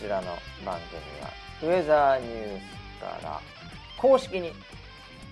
[0.00, 0.28] ちらの
[0.64, 0.78] 番
[1.60, 2.58] 組はウェザーニュー
[2.98, 3.38] スから
[3.98, 4.50] 公式に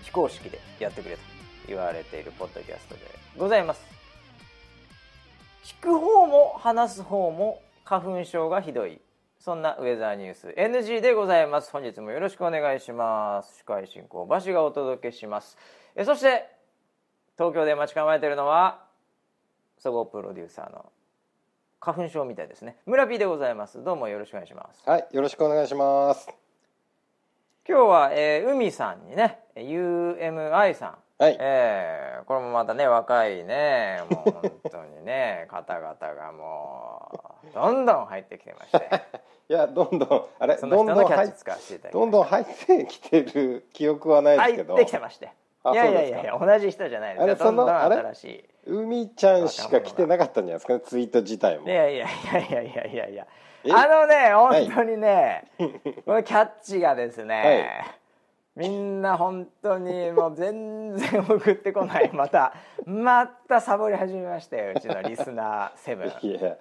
[0.03, 1.23] 非公式でやってくれと
[1.67, 3.01] 言われているポッドキャストで
[3.39, 3.81] ございます。
[5.65, 9.01] 聞く方も話す方も花粉症がひどい。
[9.39, 10.49] そんなウェザーニュース。
[10.49, 11.71] NG でございます。
[11.71, 13.59] 本日もよろしくお願いします。
[13.61, 15.57] 司会進行バシがお届けします。
[15.97, 16.47] えそして
[17.39, 18.85] 東京で待ち構えているのは
[19.79, 20.93] 総合プロデューサーの
[21.81, 22.77] 花粉症みたいですね。
[22.87, 23.83] 村 P でございます。
[23.85, 24.83] どうもよろしくお願いします。
[24.85, 26.29] はい、よろしくお願いします。
[27.69, 30.99] 今日は、えー、海さんにね UMI さん。
[31.23, 39.03] はい、えーこれもまたね若いねもう本当にね 方々がもうどんどん入ってきてまして。
[39.49, 41.57] いや、どんどん、あれ、そどんどん入ってきま
[41.91, 44.75] どんどん入ってる記憶はないです入けど。
[44.75, 45.29] ってきてまして。
[45.29, 45.31] あ
[45.73, 47.97] いやいやいやいや同じ人じゃないですあれそのあれ？
[47.97, 48.45] 新しい。
[48.67, 51.67] 海ちゃんしか来てなかったんじゃないですかね、ツイート自体も。
[51.67, 51.71] い。
[51.71, 53.09] やいやいやいやいやいや。
[53.09, 53.27] いや
[53.65, 55.51] えあのねはい本当にね、
[56.05, 57.85] このキャッチがですね、
[58.55, 62.11] みんな本当にもう全然送ってこない。
[62.15, 62.55] また
[62.87, 66.13] またサボり始めましたようちのリスナーセブン。
[66.23, 66.57] いや、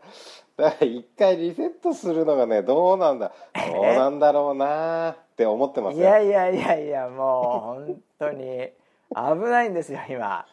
[0.57, 3.31] だから一回リセットするのがね、どうなんだ、
[3.71, 6.03] どうなんだろうなーって思ってますよ。
[6.03, 7.43] いやいやいやいやもう
[7.85, 8.71] 本当に
[9.15, 10.45] 危ないんですよ今。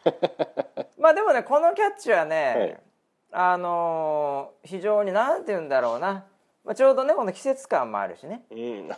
[0.97, 2.79] まあでもねこのキャッチはね、
[3.31, 6.25] あのー非常になんて言うんだろうな、
[6.63, 8.43] まあ、ちょうどねこの季節感もあるしね。
[8.51, 8.95] うん、は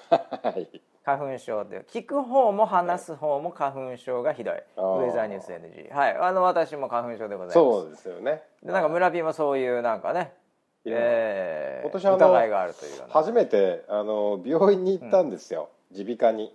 [0.58, 0.81] い。
[1.03, 5.05] 花粉症で聞く方も話す方も花粉症がひどい、あー。
[5.05, 6.17] ウェザーニュース NG はい。
[6.17, 7.53] あの私も花粉症でございます。
[7.53, 8.43] そうですよね。
[8.61, 10.33] でなんか村 P もそういうなんかね、
[10.86, 15.70] えー今年あの疑いがあるという初めてあの病院に行ったんですよ。
[15.92, 16.53] 耳鼻科に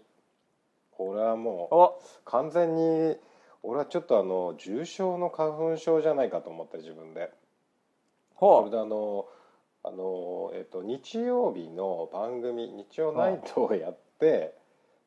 [1.08, 2.02] これはもうお。
[2.24, 3.16] 完全に
[3.62, 7.30] 俺はちょっとあの重症の花粉症じゃないかと思って自分で。
[8.38, 9.26] そほれであの
[9.84, 14.54] あの、えっと日曜日の番組「日曜ナイト」をやって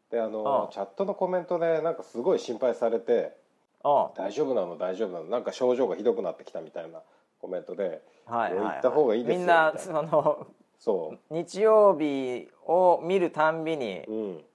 [0.10, 3.36] であのうんチャットのコメントでなんかすごい心配されて
[3.84, 4.78] ううん「大丈夫なの？
[4.78, 5.26] 大丈夫なの？
[5.26, 7.02] なんか症状がひどくなってきた」みたいな
[7.40, 10.48] コメントではいはい、行った方がいいですよみんなその
[10.80, 14.46] そ日曜日を見るたんびにううん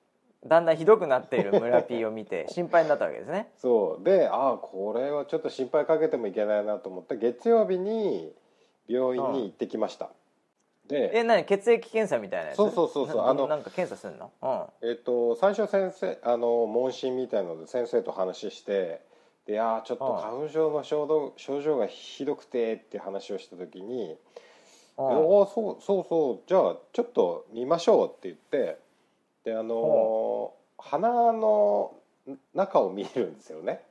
[0.46, 3.50] だんだんひどくなっている村 P を見て心配になったわけですね。
[3.58, 4.04] そう。
[4.04, 8.32] でああこれはちょっと心配かけてもいけないなと思って月曜日に
[8.88, 10.10] 病院に行ってきました、
[10.88, 11.44] でえ何？
[11.44, 12.56] 血液検査みたいなやつ？
[12.56, 13.16] そうそうそうそう。
[13.18, 14.32] なあのなんか検査するの？
[14.42, 14.88] うん。
[14.90, 19.02] えっと最初先生あの問診みたいので先生と話して
[19.46, 24.16] でいやーちょっと花粉症の症状症状がひどくてって話をした時に
[24.96, 25.04] 「うん。
[25.04, 28.78] おおそうそうそうじゃあちょっと見ましょう」って言って
[29.44, 31.92] であのー鼻の
[32.54, 33.82] 中を見るんですよね。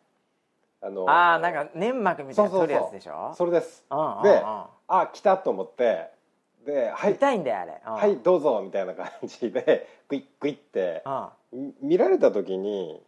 [0.82, 3.34] あのーああなんか粘膜みたいなの取るやつでしょ？
[3.36, 3.86] それです。
[3.92, 4.24] うんうんうん。
[4.24, 4.42] で
[4.88, 6.10] あ来たと思って
[6.66, 7.14] で「はい。
[7.14, 7.82] 痛いんだよあれ。
[7.86, 7.94] うん。
[7.94, 11.30] はいどうぞ」みたいな感じで グイッグイってうん。
[11.52, 13.04] み見られた時に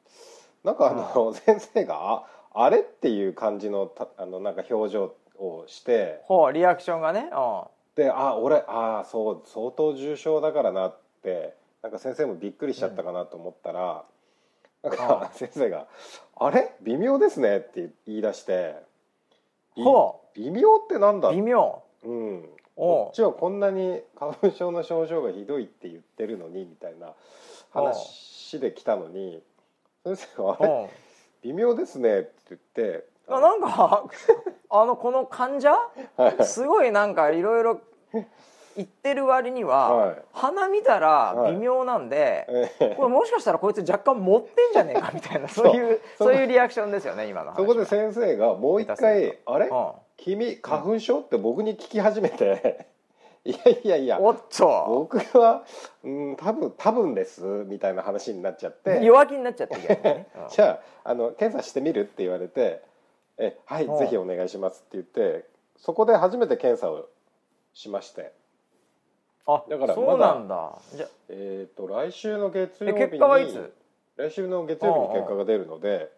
[0.64, 7.64] なんかあの、先生があ「あれ?」っていう感じのたあのなんか表情をしてほうリアクションがねうん。
[7.96, 14.04] で「あ俺ああそう相当重症だからな」ってなんか先生もびっくりしちゃったかなと思ったら、
[14.84, 15.88] なんか先生が
[16.38, 16.76] 「あれ？
[16.82, 18.76] 微妙ですね」って言い出して
[19.76, 21.82] 「びほ微妙ってなんだ?」微妙。
[22.04, 27.14] うん、こっちはこんなに花粉症の症状がひどいって言ってるのにみたいな
[27.72, 29.44] 話で来たのに
[30.04, 30.68] 先生が「あれ？
[30.68, 30.90] うん。
[31.44, 34.10] 微妙ですね」って言ってあなんか
[34.70, 35.72] あのこの患者？
[36.18, 36.46] はい。
[36.46, 37.82] すごいなんかいろいろ
[38.76, 40.22] 言ってる割には、はい。
[40.34, 42.96] 鼻見たら微妙なんで、ええ。
[42.96, 45.76] これもしかしたらこいつ若干持ってんじゃねえかみたいな そう。
[45.76, 49.68] いうそういうリアクションですよね今の話そこで先生がもう一回「あれ？
[49.68, 49.72] う
[50.18, 52.88] 君花粉症?」って僕に聞き始めて
[53.44, 54.20] 「いやいやいや。
[54.20, 54.86] ん、おっと。
[54.88, 55.64] 僕は
[56.04, 59.04] うん多分多分です」みたいな話になっちゃって。
[59.04, 60.50] 弱気になっちゃってね、 うん。
[60.50, 62.82] じゃああの検査してみるって言われて
[63.38, 63.98] 「えはいうん。
[63.98, 65.46] ぜひお願いします」って言って
[65.78, 67.08] そこで初めて検査を
[67.74, 68.32] しまして
[69.48, 70.80] あだからそうなんだ。
[70.96, 73.74] じゃえっ、と来週の月曜え日に結果はいつ？
[74.18, 76.12] 来週の月曜日に結果が出るので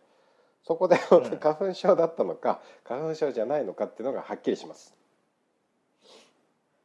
[0.64, 0.98] そこで
[1.40, 4.96] 花粉症だったのか花粉症じゃないのかっていうのがはっきりします。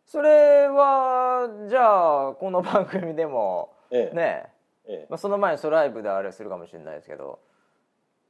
[0.07, 4.17] それはじゃあこの番組でもええ。
[4.17, 4.53] ね
[4.87, 7.41] ええまあ、その前にソライブであれするかもしれないですけど。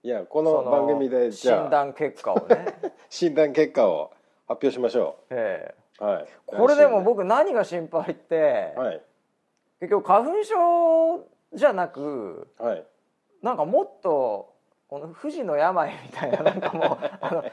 [0.02, 2.66] いやこその番組でじゃあ診断結果をね、
[3.10, 4.12] 診断結果を
[4.46, 5.74] 発表しましょええ。
[5.87, 6.26] うはい。
[6.46, 9.02] これでも来僕何が心配って、はい。
[9.80, 12.84] 結局花粉症じゃなくはい。
[13.42, 14.54] なんかもっと
[14.88, 17.44] この不治の病みたいななんかもう あの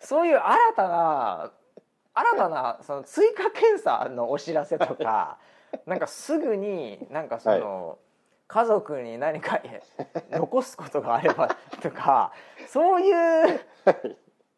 [0.00, 1.52] そういう新たな
[2.14, 5.38] 新たなその追加検査のお知らせとか
[5.86, 7.98] なんかすぐになんかその、
[8.46, 9.60] 家族に何か
[10.30, 11.48] 残すことがあれば
[11.82, 12.32] とか
[12.68, 13.10] そうい
[13.56, 13.60] う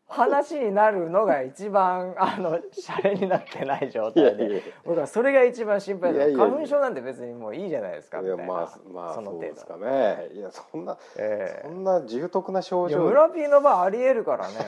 [0.08, 4.62] 話になるのが一番あのシャレになってない状態で。
[4.84, 9.42] 僕はそれが一番心配で花粉症なんて別にもういいじゃないですかみたいなまあまあその程度。
[9.42, 10.28] そうですかね。
[10.34, 11.68] いやそんな、ええ。
[11.68, 13.00] そんな重篤な症状。
[13.00, 14.54] 村ピーの場合ありえるからね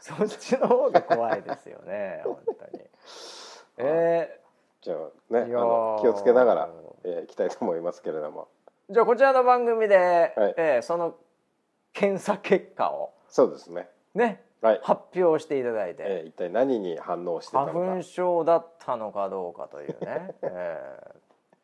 [0.00, 2.82] そっちの方が怖いですよね本当に。
[3.78, 4.40] え
[4.80, 4.98] じゃあ
[5.34, 6.70] ねあ気をつけながら、
[7.04, 8.48] えー、いきたいと思いますけれども。
[8.88, 9.98] ーじゃあこちらの番組で、い。
[10.56, 11.16] えーその
[11.98, 13.12] 検査結果を。
[13.28, 13.88] そうですね。
[14.14, 14.40] ね。
[14.60, 17.72] はい、発表していただいて、えー、一体何に反応してたのか。
[17.72, 21.00] 花粉症だったのかどうかというね、 え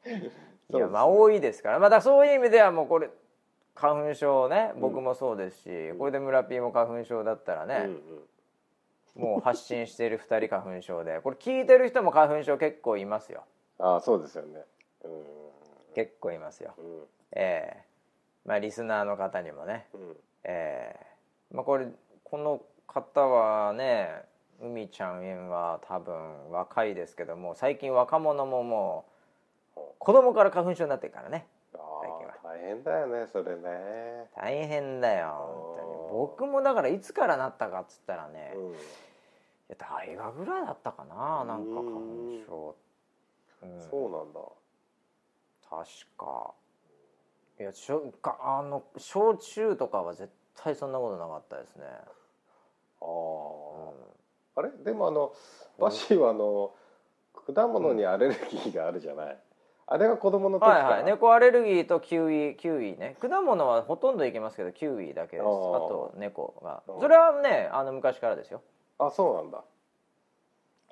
[0.07, 0.31] ー。
[0.77, 1.79] いやまあ多いですから。
[1.79, 3.11] またそういう意味ではもうこれ
[3.75, 4.73] 花粉症ね。
[4.77, 8.03] 僕もそうですし、これで村ピーも花粉症だったらね、うん
[9.17, 9.23] うん。
[9.23, 11.21] もう発信している2人花粉症で。
[11.21, 13.45] これ聞いてる人も花粉症結構いますよ。
[13.79, 14.65] ああそうですよね。
[15.05, 15.25] うん。
[15.95, 16.75] 結構いますよ。
[16.79, 17.07] うん。
[17.33, 17.94] ええ
[18.45, 19.87] まあリスナーの方にもね。
[19.95, 20.17] うん。
[20.45, 21.07] ええ
[21.55, 21.87] まあこれ
[22.23, 24.23] この方はね
[24.61, 29.05] 海ちゃんは多分若いですけども最近若者もも
[29.77, 31.47] う子供から花粉症になってるからね。
[31.75, 32.35] あ最近は。
[32.45, 36.13] あ大変だよねそれね、大変だよ本当に。
[36.13, 41.97] 僕もだからいつからなったかっつったらね、いうん、や大学ぐらいだったかななんか花粉
[42.47, 42.77] 症、
[43.63, 43.91] うん。
[43.91, 44.41] そうなんだ。
[45.69, 45.87] 確
[46.17, 46.55] か
[47.61, 51.85] いやしょかあの焼酎とかは絶対そんなことなかったですね、
[53.01, 53.07] あう
[54.57, 54.71] あ、あれ？
[54.85, 55.33] でもあの
[55.79, 56.73] バシーはあの
[57.55, 59.39] 果物にアレルギーがあるじゃない、
[59.87, 61.05] あれが子供のん、時はいはい。
[61.05, 63.17] 猫アレルギーとキウイキウイね。
[63.21, 65.45] 果物はほとんどいけますけどキウイだけです。
[65.45, 66.83] あと猫が。
[66.87, 68.63] それはねあの昔からですよ。
[68.99, 69.63] あそうなんだ。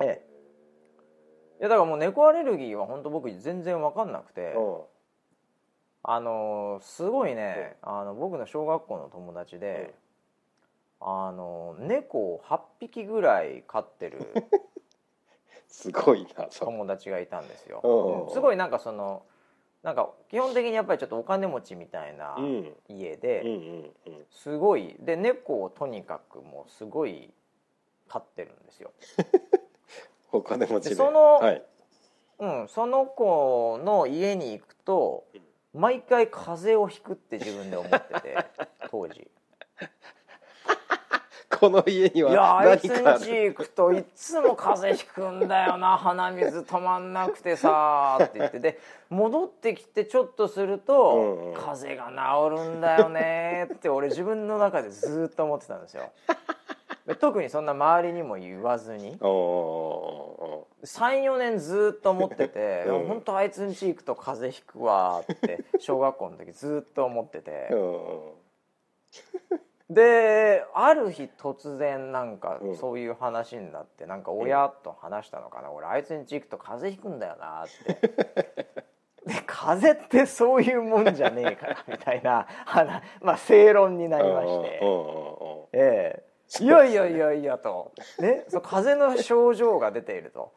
[0.01, 0.33] ええ。
[1.59, 4.77] いやだからもう猫アレルギーは本当僕全然分かんなくて、うん
[6.03, 9.93] あのすごいねあの僕の小学校の友達で、
[10.99, 14.19] あの猫を8匹ぐらい飼ってる
[15.67, 19.23] すごいなそ友達がいたんですよ、うんうんすごいなんかその
[19.81, 22.43] なんか基本的にやっぱりちょっとお金持ちみたいなうん。
[22.43, 27.31] うん家で、うんうんすごいで猫をとにかくもうすごい
[28.07, 28.91] 飼ってるんですよ、
[30.31, 31.63] お金持ちそのはい、
[32.39, 35.23] うん、その子の家に行くと
[35.73, 38.37] 毎回風邪をひくって自分で思ってて
[38.89, 39.29] 当時。
[41.59, 48.59] この家にいやはあいつんちる行くといつも風邪ひくんだよな 鼻水止まんなくてさって言って。
[48.59, 48.79] で
[49.09, 51.53] 戻ってきてちょっとすると、うんうん。
[51.53, 56.11] 風邪が治るんだよねって俺自分の中でずっと思ってたんですよ。
[56.27, 56.35] で
[57.19, 63.07] 特にそんな周りにも言わずにおーお34年ずっと思ってて「うん。
[63.07, 67.69] 本当あいつんち行くと風邪ひくわ」って 小学校の時ずっと思ってて。
[69.89, 72.77] である日突然なんかうん。
[72.77, 77.93] そういう話になってなんか親と話したのかな、俺あいつんち行くと風邪ひくんだよなって。
[79.27, 84.79] で風邪ってそういうもんじゃねえからみたいな話まあ正論になりまして。
[85.73, 87.91] ええいやいやいやいやと。
[88.19, 90.51] ねそう風邪の症状が出ていると。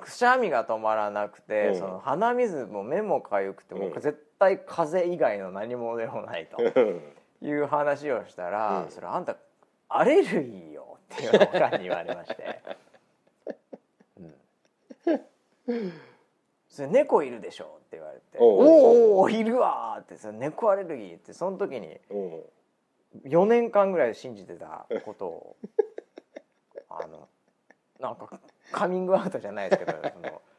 [0.00, 1.78] くしゃみが止まらなくて、うん。
[1.78, 6.56] その鼻水も目もかゆくて、も絶対風邪以外の何もでもないと。
[6.80, 7.02] うん。
[7.48, 8.90] いう話をしたら、うん。
[8.90, 9.36] それあんた
[9.88, 10.98] アレルギーよ。
[11.14, 12.60] っていうおかんに言われまして、
[15.68, 15.92] うん、
[16.68, 17.78] それ猫いるでしょ？
[17.84, 18.66] って言われて「おう。
[19.18, 20.16] おおいるわ!」って。
[20.16, 22.42] それ猫アレルギーってその時にうん
[23.22, 25.56] 4年間ぐらい信じてたことを
[26.90, 27.28] あの
[28.00, 28.28] なんか
[28.72, 30.42] カミングアウトじゃないですけどその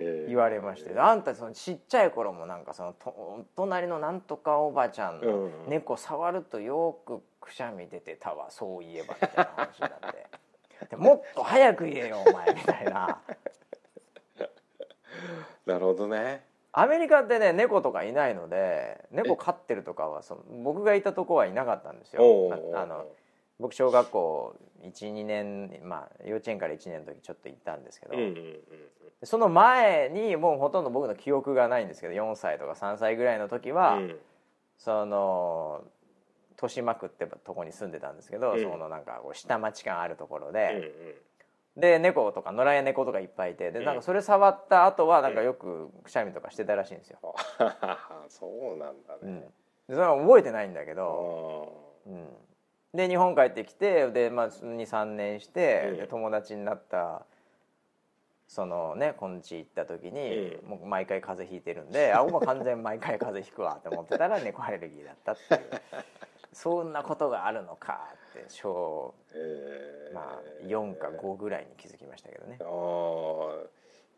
[0.00, 0.28] えー。
[0.28, 0.98] 言われまして。
[0.98, 5.68] あんたそのちっちゃい頃もなんかそのとお隣のなんとかおばちゃんのうん。
[5.68, 10.26] 猫触るとよくくしゃみ出てたわそういえばみたいな話になって。
[10.90, 13.20] でもっと早く言えよお前みたいな。
[15.66, 16.47] なるほどね
[16.80, 22.22] アメリカってね猫とかいないので猫飼ってるとかはその僕がいたとこはいなかったんですよ。
[22.74, 23.04] ああの
[23.58, 28.34] 僕小学校12年まあ幼稚園から1年の時ちょっと行ったんですけど、うんうんうん
[29.20, 34.16] でその前にもうほとんど僕の記憶がないんですけど4歳とか3歳ぐらいの時は、うん。
[34.78, 35.82] その
[36.52, 38.62] 豊島区ってとこに住んでたんですけど、うん。
[38.62, 40.92] そのなんかこう下町感あるところうんで、
[41.76, 43.84] で猫とか野良や猫とかいっぱいいてでうん。
[43.84, 47.18] なんかそれ触った後はなんかよくくしゃみとかしてたらしいんですよ。
[47.58, 49.18] あ そうなんだね。
[49.22, 49.48] うん、で
[49.90, 52.36] それは覚えてないんだけあど、うん、
[52.94, 57.26] で日本帰ってきてで、まあ、23年して、友達になった
[58.48, 60.68] そのねこんち行った時に、うん。
[60.68, 65.60] もう毎回風邪ひいてるんであもう完全毎回風邪ひくわって思ってたら猫アレルギーだったっていう。
[66.52, 70.14] そんなことがあるのかって小、えー。
[70.14, 72.58] まあ、4か5ぐらいに気づきましたけどね。
[72.60, 73.68] あー。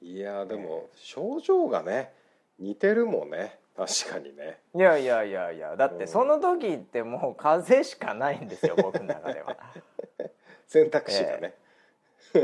[0.02, 2.12] いやでも症状がね
[2.58, 3.58] 似てるもんね。
[3.76, 4.58] 確かにね。
[4.74, 5.76] いやいやいやいや。
[5.76, 9.56] だってその時ってもう風邪しかないんですよ 僕の中では。
[10.66, 11.54] 選択肢がね、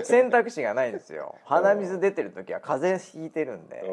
[0.02, 1.36] 選択肢がないんですよ。
[1.44, 3.92] 鼻水出てる時は風邪ひいてるんで、う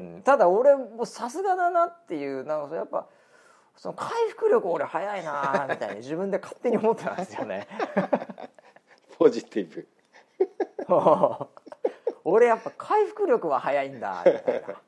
[0.00, 0.14] ん。
[0.14, 0.22] うん。
[0.22, 3.06] ただ俺もさすがだなっていうなんかやっぱ
[3.76, 7.66] その回復力俺早いな みたいに自分で勝手に思ってたんですよね。
[9.18, 9.88] ポジティブ。
[12.24, 14.82] 俺やっぱ回復力は早いんだみたいな、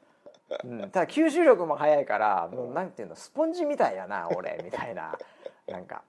[0.64, 5.18] うん、ただ吸収力も早いからもうなんていうのスポンジみたいやな俺みたいな。
[5.66, 6.02] なんか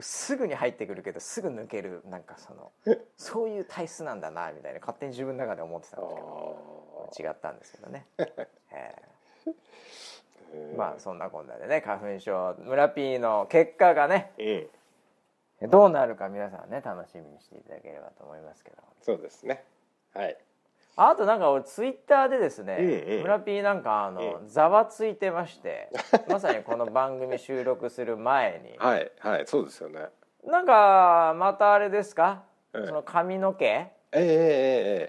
[0.00, 2.72] すぐに入ってくるけどすぐ抜けるなんかその
[3.16, 6.14] そういう体質なんだなみたいな勝手に自分の中で思ってたんです
[7.16, 8.06] けど違ったんですけどね、
[8.72, 8.94] え
[9.46, 9.56] うんー
[10.76, 18.76] まあそんなこんなでね花粉症村 P の結果がねうんどうなるか皆さんね楽しみにしていただければと思いますけど。
[19.02, 19.64] そうですね。
[20.14, 20.36] はい。
[20.96, 25.90] あとなんか俺ツイッターでですね、うんうん村 P なんかあの、ざわついてまして
[26.28, 28.76] まさにこの番組収録する前に。
[28.78, 30.06] はいはいそうですよね。
[30.44, 32.86] なんかまたあれですか、ええ。
[32.86, 34.28] その髪の毛ええええ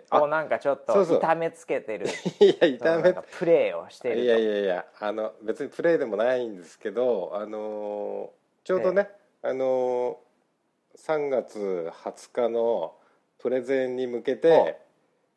[0.02, 0.18] ええ。
[0.18, 2.08] をなんかちょっと痛めつけてる。
[2.08, 2.12] あ
[2.44, 4.24] いや痛めプレーをしていると。
[4.24, 8.30] いやいやいやあの別にプレーでもないんですけどあのー
[8.66, 9.10] ちょうどね、
[9.42, 10.30] あのー
[10.98, 12.94] 3月20日の
[13.38, 14.80] プレゼンに向けて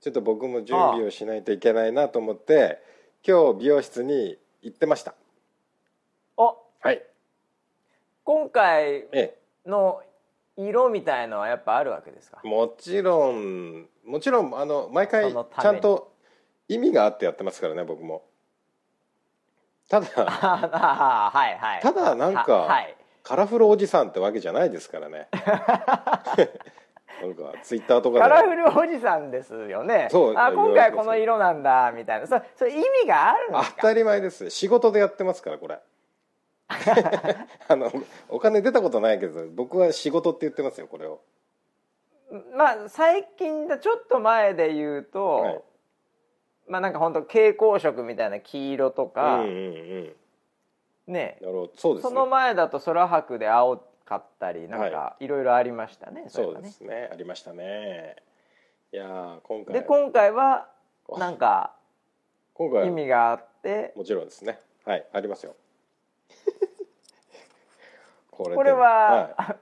[0.00, 2.82] ちょっと僕も準備をしないといけないなと思って
[3.26, 5.14] 今日美容室に行ってました。
[6.36, 7.04] おはい。
[8.24, 9.38] 今回え。
[9.64, 10.02] の
[10.56, 12.40] 色みたいのはやっぱあるわけですか？
[12.44, 16.12] えもちろんもちろんあの毎回ちゃんと
[16.68, 18.22] 意味があってやってますからね僕も。
[19.88, 21.80] ただ あはいはい。
[21.80, 22.96] ただなんかははい。
[23.22, 25.28] カラフルおじさんってわけじゃないですからね。
[25.32, 28.20] なんかツイッターとかで。
[28.22, 30.08] カラフルおじさんですよね。
[30.10, 32.26] そうあ今回この色なんだみたいな。
[32.26, 33.76] そそれ意味があるんですか？
[33.76, 34.50] 当たり前です。
[34.50, 35.78] 仕事でやってますからこれ
[37.68, 37.92] あの
[38.28, 41.20] お金出たことないけど僕は仕事って言ってますよこれを。
[42.56, 45.62] まあ最近だちょっと前で言うと、はい。
[46.68, 51.12] まあなんか本当蛍光色みたいな黄色とうんか、うんうん。
[51.12, 51.38] ね。
[51.76, 52.10] そうですね。
[52.10, 55.28] その前だと空白で青かったりなんかはい。
[55.28, 57.10] ろいろありましたね、それそうですね。
[57.12, 58.16] ありましたね。
[58.92, 59.74] いやー今回。
[59.74, 60.68] で今回は
[61.18, 61.74] なんか
[62.54, 64.60] 今回意味があってもちろんですね。
[64.84, 65.54] はいありますよ
[68.30, 69.56] これこれでは、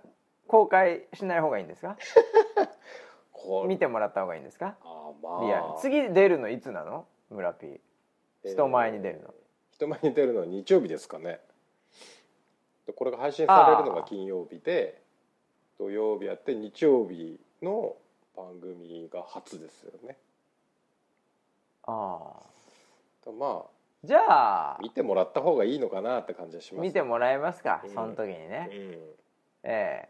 [0.46, 1.96] 公開しない方がいいんですか？
[3.66, 4.76] 見てもらった方がいいんですか？
[4.82, 5.78] あまあ。
[5.80, 7.06] 次出るのいつなの？
[7.30, 7.80] 村 P
[8.44, 9.34] 人前に出るの、
[9.72, 11.40] 人前に出るのは日曜日ですかね。
[12.86, 15.02] でこれが配信されるのが金曜日で
[15.78, 17.96] 土曜日やって日曜日の
[18.36, 20.16] 番組が初ですよね。
[21.84, 22.18] あ
[23.22, 23.66] あとま
[24.02, 26.82] じゃああ見てもらった方がいいのかなって感じがします。
[26.82, 27.90] 見てもらえますか、うん。
[27.94, 28.78] その時にね、うん。
[29.64, 30.08] え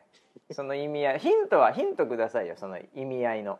[0.48, 0.54] え。
[0.54, 3.58] その意味合いヒントはヒントくださいよその意味合いの。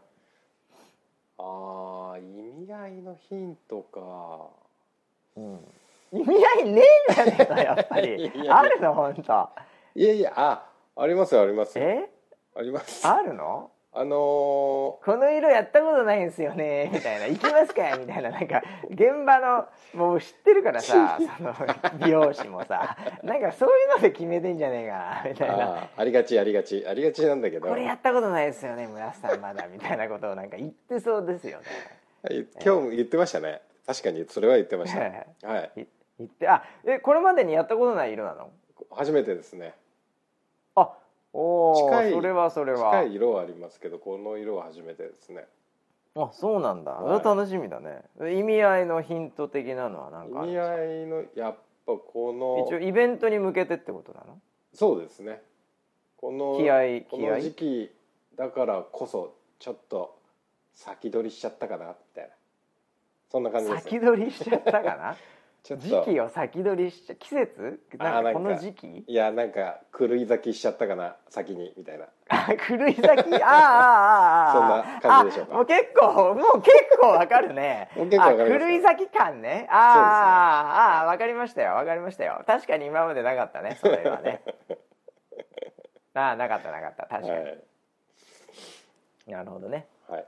[1.38, 4.49] あー意味合いのヒントか。
[6.12, 8.32] 意味合いねえんじゃねえのやっぱり。
[8.49, 9.49] あるの本当。
[9.94, 11.84] いやいやあありますよありますよ。
[11.84, 12.10] え？
[12.54, 13.06] あります。
[13.06, 13.70] ああるの？
[14.04, 17.26] のーこの色やったことないんですよねみたいな。
[17.26, 18.30] 行きますかみたいな。
[18.30, 21.54] なんか現場のもう知ってるからさその
[22.04, 22.97] 美容師もさ。
[23.25, 25.88] なんかそういうので決めてんじゃねえかなみたいな。
[25.97, 26.87] ありがちありがち。
[26.87, 27.66] ありがちなんだけど。
[27.66, 31.64] これやったことないですよね村瀬さんまだみたいなことをなんか言ってそうですよね。
[32.23, 33.61] はい今日も言ってましたね。
[33.87, 35.00] 確かにそれは言ってました。
[35.00, 35.80] はい。
[35.80, 35.87] い
[36.18, 38.50] 言ってあえこれまでにやったことない色なの？
[38.92, 39.75] 初めてですね。
[39.75, 39.79] あ
[41.32, 42.90] おお近いそれはそれは。
[42.90, 45.46] 近い色はありますけどこの色は初めてですね。
[46.16, 47.25] あそうなんだ、はい。
[47.25, 48.02] 楽しみだね。
[48.37, 50.72] 意味合いのヒント的なのは何意かあるんですか？
[50.72, 51.54] 味合いのやっ
[51.87, 54.38] ぱこの一応イベントに向けてってことなの？
[54.75, 55.42] そうですね。
[56.16, 57.90] この気合この気合時期
[58.37, 60.18] だからこそちょっと
[60.75, 62.30] 先取りしちゃったかなみたいな。
[63.30, 65.16] そんな感じです先取りしちゃったかな？
[65.62, 65.87] ちょっと。
[65.87, 67.81] 時期を先取りしちゃ季節？
[67.99, 68.33] なんか。
[68.33, 69.05] この時期？
[69.07, 71.17] いやなんか狂い咲きしちゃったかな？
[71.29, 72.07] 先にみたいな。
[72.29, 73.43] あ狂い咲き？
[73.43, 75.55] ああああああ そんな感じでしょうか。
[75.55, 77.90] あもう結構もう結構わかるね。
[77.97, 79.67] もう結構わかりますあ狂い咲き感ね。
[79.71, 79.87] あああ
[80.97, 81.75] あああわかりましたよ。
[81.75, 82.43] わかりましたよ。
[82.47, 84.43] 確かに今までなかったねそれはね。
[86.14, 87.07] ああなかったなかった。
[87.07, 87.59] 確かに、はい。
[89.29, 89.87] なるほどね。
[90.09, 90.25] はい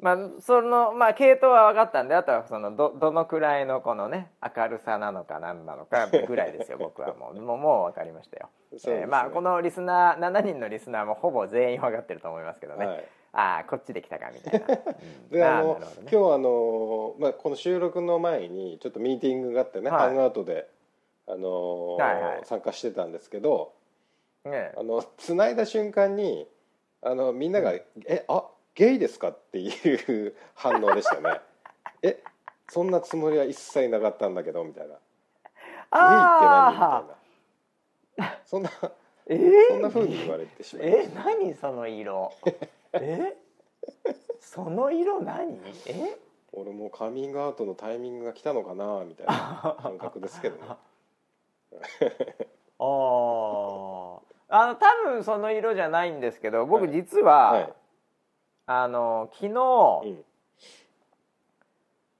[0.00, 7.14] まあそのまあ系統は分かったんであとはそのどどのくらいのこのね明るさなのか何なのかぐらいですよ 僕は。
[7.14, 8.78] もうもうもう分かりましたよ、ね。
[8.86, 13.04] えーまあこのリスナー7人のリスナーもほぼ全員分かってると思いますけどね、はい。
[13.32, 15.28] ああこっちで来たかみたいな、 うん。
[15.30, 15.86] であのね。
[16.02, 20.00] 今日あの、まあ、この収録の前にちょっとミーティングがあってね、はい。
[20.00, 20.68] ハングアウトで、
[21.26, 22.40] あのはいはい。
[22.44, 23.72] 参加してたんですけど
[24.44, 26.46] ねあの繋いだ瞬間に
[27.02, 27.72] あのみんなが
[28.06, 31.40] 「えあゲイですか?」っていう反応でしたね
[32.02, 32.22] 「え
[32.68, 35.04] そんなつもりは一切なかったんだけど」みたいな「ゲイって
[35.90, 38.38] あ何?」みたいな。
[38.44, 38.70] そんな
[39.26, 42.32] えー、そんな風に言われてしまいまえした、何その色？
[42.94, 43.36] え？
[44.40, 45.60] その色何？
[45.86, 46.18] え？
[46.52, 50.62] 俺もうカミングアウトのタイミングが来たのかなみたいな感覚ですけどね。
[52.78, 54.20] あー。
[54.52, 56.92] あの多分その色じゃないんですけど僕はい。
[56.92, 57.72] 実は、はい
[58.72, 60.24] あの昨日、うん。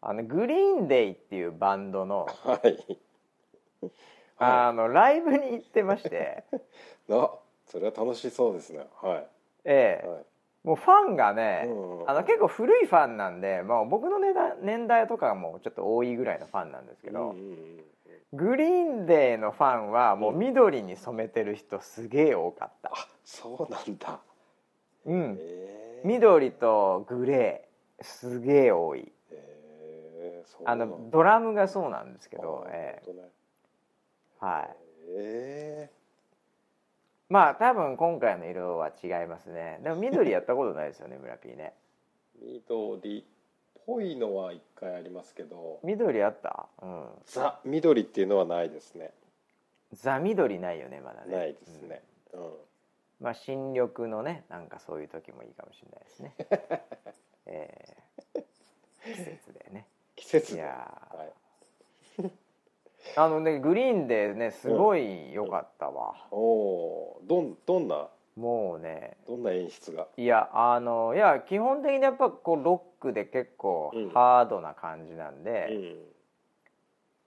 [0.02, 2.98] あのグリーンデイっていうバンドのはい。
[4.36, 6.42] あのライブに行ってまして、
[7.08, 7.30] あ
[7.66, 8.84] それは楽しそうですね。
[9.00, 9.26] はい。
[9.64, 10.08] ええ。
[10.08, 10.24] はい。
[10.64, 17.84] もうファンがね、うんあの結構古いファンなんで、まあ、僕の年代年代とかもちょっと多いぐらいのファンなんですけど、うんうんうん
[18.32, 24.20] グリーンデーのファンはもう緑に染めてる人すげえ多かった、あそうなんだ。
[25.04, 29.12] うん、えー、緑とグレーすげえ多い。
[29.30, 30.62] えー、そう。
[30.64, 33.28] あのドラムがそうなんですけど、あえ本当ね。
[34.42, 34.76] えはい。
[35.18, 35.90] え
[37.28, 39.80] まあ多分今回の色は違いますね。
[39.82, 41.74] でも緑やったことないですよね 村 P ね。
[42.42, 43.24] ー、緑っ
[43.86, 45.78] ぽいのは一回ありますけど。
[45.82, 46.68] 緑あった？
[46.82, 47.08] うん。
[47.26, 49.12] ザ緑っていうのはないですね。
[49.92, 51.36] ザ緑ないよねまだね。
[51.36, 52.52] ないですね、うんうん
[53.20, 56.34] まあ新緑のねなんかそういう時もいいかもしれないですね。
[57.46, 57.86] え
[58.34, 58.44] え。
[59.04, 59.86] 季節でね。
[60.16, 60.60] 季節で。
[60.60, 61.32] いやはい。
[63.16, 67.28] あのねグリーンでねすごい良かったわ、おおー。
[67.28, 68.08] どんどんな？
[68.36, 69.16] もうね。
[69.26, 70.06] どんな演出が？
[70.16, 74.10] いやあのいや基本的にやっぱこうロックで結構うん。
[74.10, 76.12] ハードな感じなんで、うん。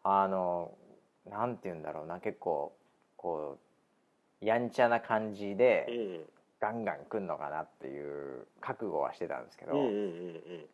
[0.04, 0.72] あの
[1.26, 2.20] なんて言うんだろうな。
[2.20, 2.74] 結構
[3.18, 3.60] こう
[4.46, 6.26] やんちゃな感じでうん。
[6.64, 10.66] ガンガン来んのかなっていう覚悟はしてたんですけど、うんうん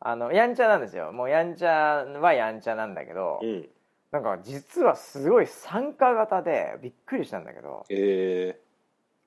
[0.00, 1.12] あのやんちゃなんですよ。
[1.12, 3.48] もうやんちゃはやんちゃなんだけど、うん。
[3.48, 3.68] うん
[4.10, 8.56] なんか実はすごい参加型でびっくりしたんだけどえ。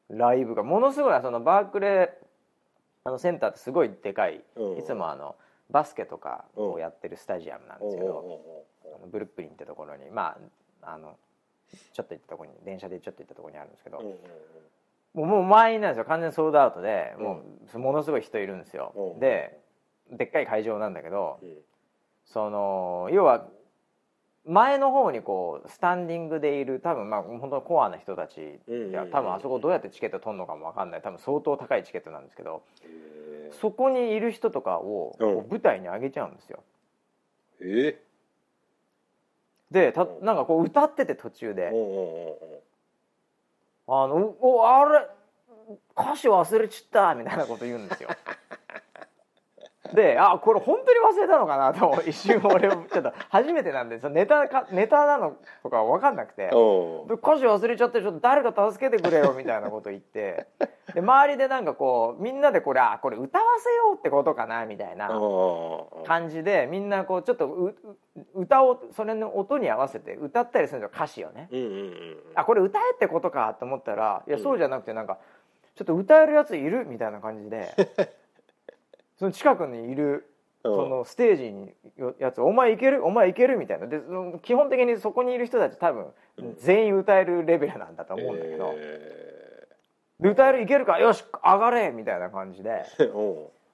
[0.09, 0.63] ライブが。
[0.63, 2.09] ものすごいそのバークレー
[3.03, 4.77] あのセンターってすごいでかい、うん。
[4.77, 5.35] いつもあの
[5.69, 8.29] バスケとかをやってるスタジアムなんー、ですけど、おうおうおう
[8.85, 10.09] おうあのブルックリンってところに。
[10.09, 10.37] ま
[10.81, 11.17] ああの
[11.93, 14.01] ちょっと行ったところに電車でちょっと行ったところにあるんですけど、
[15.13, 17.41] もうもう満員なんですよ完全にソードアウトで、も
[17.73, 19.19] うものすごい人いるんですよ、うん。
[19.19, 19.59] で
[20.11, 21.57] でっかい会場なんだけど、うん。
[22.25, 23.47] その要は
[24.45, 31.01] 前の方にこうスタンディングでいる多分まあ本当コアな人たち、いや多分あそこどうやってチケット取るのかも分かんない。
[31.01, 33.59] 多分相当高いチケットなんですけどえー。
[33.59, 35.17] そこにいる人とかを
[35.49, 36.63] 舞台に上げちゃうんですよ。
[37.59, 37.99] え
[39.71, 42.61] でたうんなんかこう歌ってて途中ー、でおうおう
[43.87, 45.07] おう「あのおあれ
[45.97, 48.09] 歌詞忘れちった」みたいなこと言うんですよ。
[49.93, 51.73] であこれ本当に忘れたのかな？
[51.75, 56.47] と一瞬俺ちょっと初めてなんでそのネタかネタなのとか分かんなくて。
[57.09, 60.47] 歌詞忘れちゃってちょっと誰か助けてくれよみたいなこと言って。
[60.93, 64.65] で周りでなんかこうみんなでこれあこれ歌わせようってことかな？
[64.65, 65.09] みたいな
[66.05, 67.73] 感じでみんなこうちょっと
[68.33, 71.49] 歌をそれの音に合わせて歌ったりするんですよ歌詞をね。
[71.51, 72.17] うんうんうん。
[72.35, 74.43] あこれ歌えってことかと思ったらいやうん。
[74.43, 75.17] そうじゃなくてなんか
[75.75, 76.85] ちょっと歌えるやついる？
[76.87, 77.69] みたいな感じで
[79.17, 80.25] その近くにいる
[80.63, 80.73] うん。
[80.75, 83.05] そのステージによやつ「お前いける？
[83.05, 83.87] お前いける」みたいな。
[83.87, 84.01] で
[84.41, 86.55] 基本的にそこにいる人たち多分うん。
[86.55, 89.67] 全員歌えるレベルなんだと思うんだけど、え
[90.19, 90.61] で歌える？
[90.61, 90.99] いけるか？
[90.99, 91.91] よし上がれ！
[91.91, 92.83] みたいな感じで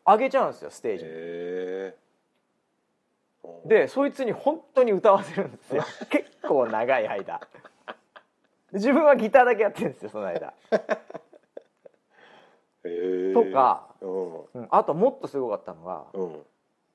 [0.05, 1.09] 上げちゃうんですよステージに。
[1.13, 5.83] えー、でそいつに本当に歌わせるんですよ。
[6.09, 7.39] 結構長い間。
[8.71, 10.97] で自分はギターだけやってるんですよその間、えー、
[13.33, 14.43] とか、うん。
[14.53, 16.39] うん、あともっとすごかったのがうん。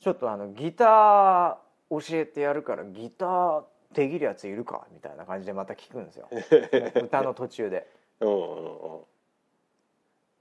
[0.00, 1.56] ちょっとあのギター
[1.90, 6.28] 教えてやるからギターできるやついるかみたいな感じでまた聞くんですよ。
[7.02, 7.88] 歌の途中で。
[8.20, 9.00] うんうん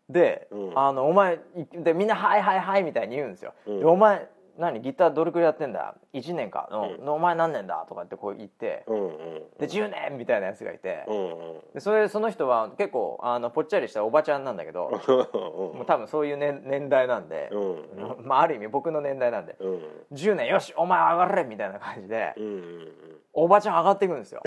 [0.10, 0.80] で、うん。
[0.80, 3.54] あのお前いでみんな「はいはいはい」みたいに言うんですよ。
[3.66, 3.80] うん。
[3.80, 7.04] でお前何ギターどれくらいやってんだ？1年か、うん。
[7.04, 8.84] うんお前何年だ?」とかってこう言って。
[8.88, 11.04] うんうんで10年みたいなやつがいて。
[11.08, 11.62] うんうん。
[11.74, 14.90] でそれその人は結構あのぽっちゃりしたおばちゃんなんだけど
[15.74, 18.28] もう多分そういう年年代なんで、うんうん。
[18.28, 19.56] まあ、ある意味僕の年代なんで。
[19.60, 19.82] うん。
[20.14, 22.88] 10年よしお前上がれみたいな感じでうんうん
[23.34, 24.42] おばちゃん上がっていくんですよ。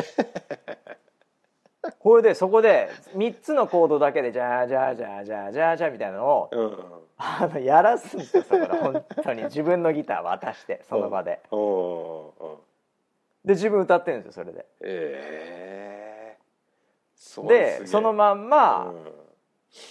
[2.00, 6.50] これでそこで3つのコードだけでジャージャージャージャージャージャーみたいなのを
[7.22, 9.42] あのやらすんですよそこで本当に。
[9.52, 11.40] 自分のギター渡してその場で。
[13.44, 14.66] で自分歌ってるんですよそれで。
[14.80, 16.38] ええ
[17.14, 19.12] そでそのまんま、うん。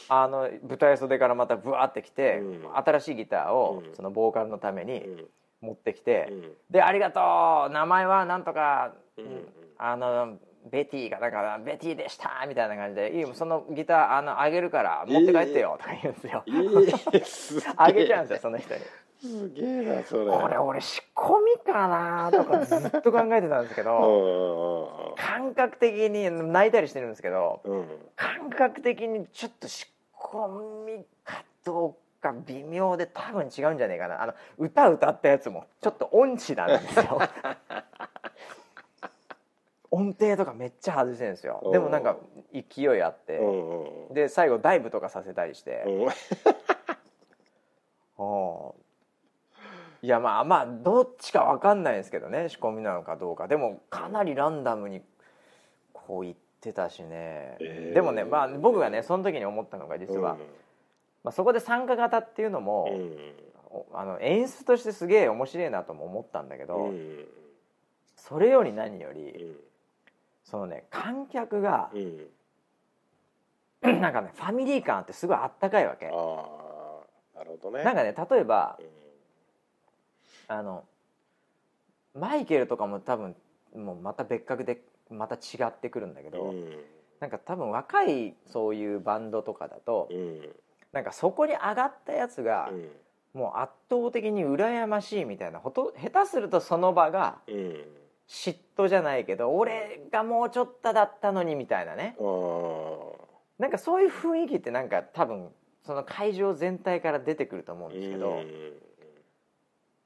[0.10, 2.78] あの舞台袖からまたブワーってきて、うん。
[2.78, 3.96] 新しいギターをうん。
[3.96, 5.30] そのボーカルのためにうん。
[5.62, 6.58] 持ってきて、うん。
[6.72, 8.94] で「ありがとう名前はなんとか、
[9.78, 16.44] あのベティがだからベティでした」みたいな感じで「いいよそのギターあのあげるから持って帰ってよ」とか言うんですよ。
[17.14, 18.82] ええすげえ あげちゃうんですよその人に。
[19.22, 19.66] すげえ
[19.98, 20.32] なそれ。
[20.32, 27.88] これ俺仕込みかなとかずっと考えてたんですけうどん感覚的に泣いたりしてるんですけどうんうん。
[28.16, 34.22] 感覚的にちょっと仕込みかどうか微妙で多分違うんじゃねえかな。
[34.24, 37.20] あの歌歌ったやつもちょっと音痴なんですよ
[40.00, 41.70] 音程とかめっちゃ外してるんですよ。
[41.74, 42.16] でもなんか
[42.54, 43.38] 勢いあって。
[43.38, 45.84] うんうんで最後ダイブとかさせたりして。
[45.86, 46.08] うん。
[48.18, 48.72] うん。
[50.02, 52.50] いやまあまあどっちか分かんないですけどね。
[52.50, 53.48] 仕込みなのかどうか。
[53.48, 55.04] でもかなりランダムに
[55.94, 57.94] こう言ってたしね、えー。
[57.94, 60.38] でもねまあ僕がねその時に思ったのが実は、
[61.24, 62.90] まあ、そこで参加型っていうのも、
[63.94, 67.26] あの演出としてすげえ面白いなとも思ったんだけど、うん。
[68.16, 69.56] それより何ようりん
[70.44, 72.28] そのね観客がうん。
[74.02, 76.08] なんかねファミリー感あってすごいあったかいわけ。
[76.08, 76.16] なる
[77.62, 77.84] ほどね。
[77.84, 78.86] なんかね例えばうん。
[80.48, 80.84] あの
[82.14, 83.36] マイケルとかも多分
[83.76, 86.78] もうまた別格でまた違ってくるんだけど、うん。
[87.20, 90.50] なんか多分若いそういうバンドとかだと、うん。
[90.92, 92.90] なんかそこに上がったやつが、うん。
[93.34, 97.76] もう圧倒的に羨ましいみたいなほと下手するとその場がうん
[98.30, 102.16] 嫉妬じゃないけど俺がもうちょっとだったのにみたいなね。
[103.58, 105.50] なんかそういう雰囲気ってなんか多分
[105.86, 108.74] その会場全体から出てくると思うんですけど、うん。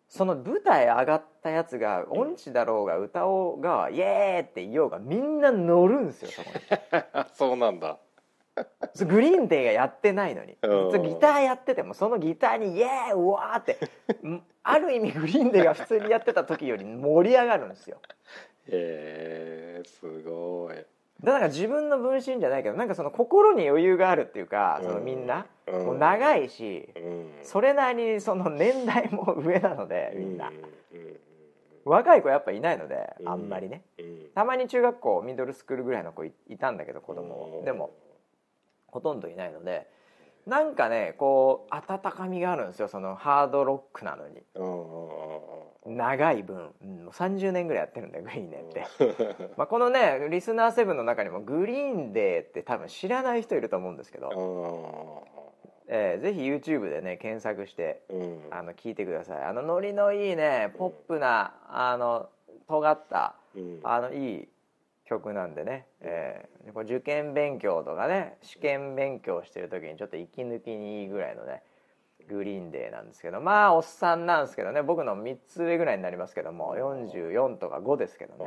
[0.07, 7.25] その舞台上がったやつが音痴だろうが歌おうがイエーって言おうがみんな乗るんですよそこに。
[7.33, 7.97] そうなんだ
[9.07, 10.57] グリーンデーがやってないのに。
[10.61, 11.01] うん。
[11.01, 13.77] ギターやっててもそのギターに「イエーイうわ!」って。
[14.25, 17.97] んある意味グリーンデーが普通にやってた時より盛り上がるんですよ。
[18.67, 20.75] へえすごい。
[21.23, 25.47] だから自分の分身じゃないけどなんかその心に余裕があるっていうかそのみんな。
[25.67, 25.85] うん。
[25.85, 27.31] もう長いしうん。
[27.41, 30.51] それなりにその年代も上なのでみんな。
[31.85, 33.29] 若い子やっぱいないのでうん。
[33.29, 33.83] あんまりね。
[33.97, 34.29] うん。
[34.35, 37.65] たまに中学校ミドルスクールぐらいの子いいたんだけど子供うん。
[37.65, 37.91] でも
[38.93, 39.87] ほとんどいないので
[40.45, 44.41] なんかねこう温かみがあるんですよそのハードロックなのに。
[44.55, 55.27] うんうんうん長い分、うん、もう30年ぐらいやってるんだよグリーンデーって、まあ、このねリスナー7の中にもグリーンデーって多分知らない人いると思うんですけど、
[55.87, 58.39] えーぜひ YouTube でね検索してうんうん。
[58.51, 59.43] あの聞いてください。
[59.43, 62.29] あのノリのいいねポップなあの
[62.69, 63.79] 尖ったうん。
[63.83, 64.47] あのいい
[65.17, 71.61] 曲なんでね、えー受験勉強とかね試験勉強してる時にちょっと息抜きにいいぐらいのね
[72.29, 78.45] グリーンデーなんですけどまあおっさんなんですけどね僕の3つ上ぐらいになりますけども44とか5ですけどね、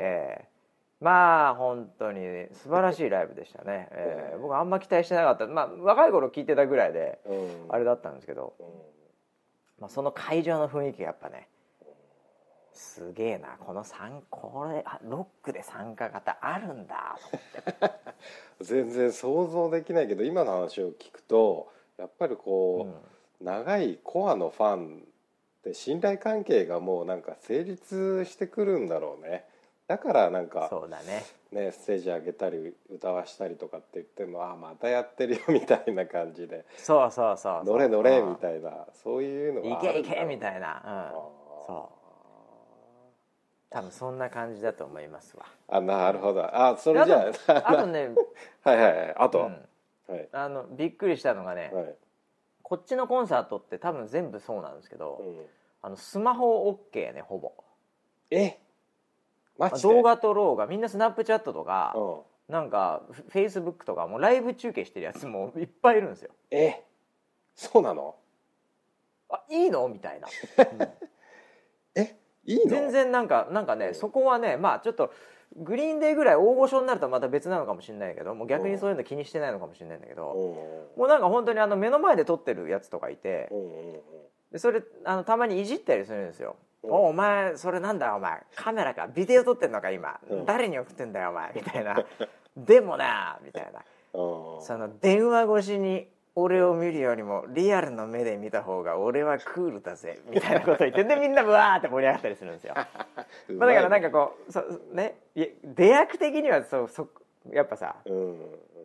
[0.00, 0.60] えー
[1.02, 2.20] まあ本当に
[2.52, 5.46] 素晴らしいライブでしたね、 えー僕あんま期待してなかった。
[5.46, 7.66] まあ若い頃聞いてたぐらいでうん。
[7.70, 8.66] あれだったんですけど、うん。
[9.78, 11.48] まあ、その会場の雰囲気がやっぱね
[12.72, 17.16] すげえなこの参これあロックで参加型あるんだ。
[17.22, 17.94] と思って
[18.60, 22.88] 全然想像できないけど今の話を聞くとやっぱりこ
[23.40, 25.02] う、長いコアのファン
[25.60, 29.44] って信頼関係がもうなんか成立してくるんだろうね。
[29.86, 31.24] だからなんうんかそうだね。
[31.50, 36.64] ねステージ上げたり歌わしたりとかって言ってもあまたやってるよみたいな感じで。
[36.76, 38.30] そうそうそう乗れ乗れうん。
[38.30, 41.12] みたいなそういうのいがあけいけみたいな、あうん、
[41.66, 41.99] そう
[43.70, 45.46] 多分そんな感じだと思いますわ。
[45.68, 46.44] あなるほど。
[46.44, 48.10] あそれじゃああとね、
[48.64, 49.14] はいはいはい。
[49.16, 49.68] あとは、うん。
[50.08, 50.28] はい。
[50.32, 51.94] あのびっくりしたのがね、はい。
[52.62, 55.46] こっちのコンサートって多分全部そうなんですけど、うん。
[55.82, 57.52] あのスマホ OK ねほぼ。
[58.30, 58.58] え？
[59.56, 59.94] マジで？
[59.94, 62.00] 動画撮ろうがみんなスナップチャットとか、う
[62.50, 62.52] ん。
[62.52, 66.32] なんかフェイスブックとかもうライブ中継してるやつも いっぱいいるんですよ。
[66.50, 66.82] え？
[67.54, 68.16] そうなの？
[69.28, 69.86] あいいの？
[69.88, 70.26] みたいな、
[71.94, 72.16] え？
[72.52, 72.70] いいの？
[72.70, 75.12] 全然なんかなんかねそこはねまあちょっと
[75.56, 80.98] グリーンデーぐらい大御所になるとまた別なのかもしれないけどもう逆にそういうの気にしてないのかもしれないんだけど、う。
[80.98, 83.50] んもうなんか本当にあの目の前で撮ってるやつとかいて
[84.52, 86.56] でそれあのたまにいじったりするんですよ。
[86.84, 86.90] うん。
[86.92, 90.46] おお前それなんだお前カメラかビデオ撮ってんのか今、うん。
[90.46, 92.04] 誰に送ってんだよお前みたいな。
[92.56, 93.80] でもなみたいな。
[94.14, 94.58] う。
[94.58, 96.08] んその電話越しに
[96.42, 102.74] 俺を見るよりもリアルの目で見た方が俺はクールだぜみたいなこと言って でみんなブワーって盛り上がったりするんですよ、
[103.56, 107.08] まあ、だからなんかこうそねい出役的にはそうそ
[107.52, 108.36] やっぱさうん。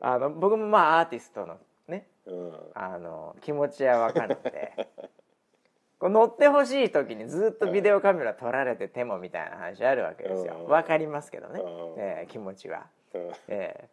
[0.02, 2.54] あの僕もまあアーティストのねうん。
[2.74, 4.88] あの気持ちは分かるんで。
[5.98, 10.56] こう乗ってほしい時にずっとビデオカメラ撮られててもみたいな話あるわけですよ。
[10.60, 10.68] うん。
[10.68, 11.68] 分かりますけどね、うん。
[11.98, 12.88] ええ気持ちは。
[13.14, 13.22] うん。
[13.48, 13.90] ええ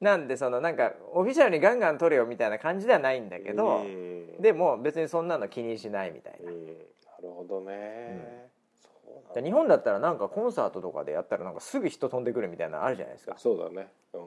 [0.00, 4.08] なんでそのなんかオフィシャルにガンガン撮れよみたいな感じではないんだけど、うん
[4.38, 6.50] でも別にそんなの気にしないみたいな。
[6.50, 6.54] う。
[6.54, 6.78] んなる
[7.22, 8.48] ほどね。
[8.80, 8.88] そ
[9.32, 13.34] うなん日本だったらなんかコンサートとかでやったらなんかすぐ人飛んでくるみたいなのあるじゃないですか。
[13.36, 13.88] そうだね。
[14.12, 14.18] う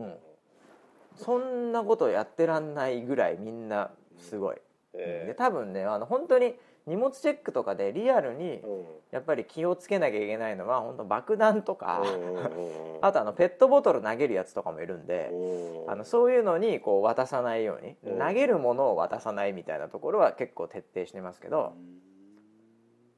[0.00, 0.02] ん。
[0.02, 0.14] うん。
[1.16, 4.56] そんなことやってらんないぐらいみんなすごい。
[4.92, 6.54] でえ多分ねあの本当に
[6.86, 8.60] 荷物チェックとかでリアルに
[9.10, 12.02] やっぱり気をつけなきゃいけないのは本当爆弾とか、
[13.00, 18.18] あとあのペットボトル投げるやつとかもいるんで、うんあのそういうのにこう渡さないように、うん。
[18.18, 21.74] 投げるものを渡さないみたいなところは結構徹底してますけど、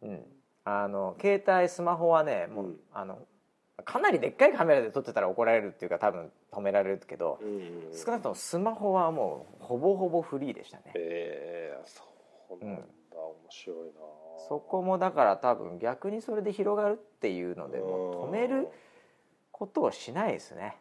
[0.02, 0.20] うん、
[0.64, 2.76] あの携帯スマホはねもう、うん。
[2.92, 3.18] あの
[3.84, 10.92] かなりでっかいカメラで撮ってたら怒られるっていうか多分止められるけど、うんうん少なくともスマホはもうほぼほぼフリーでしたね。
[10.94, 12.02] ええそ
[12.60, 12.84] うなん
[13.52, 14.00] 白いな。
[14.48, 18.68] そこもだから多分逆にそれで広がるっていうのでもう止める
[19.50, 20.76] ことをしないですね。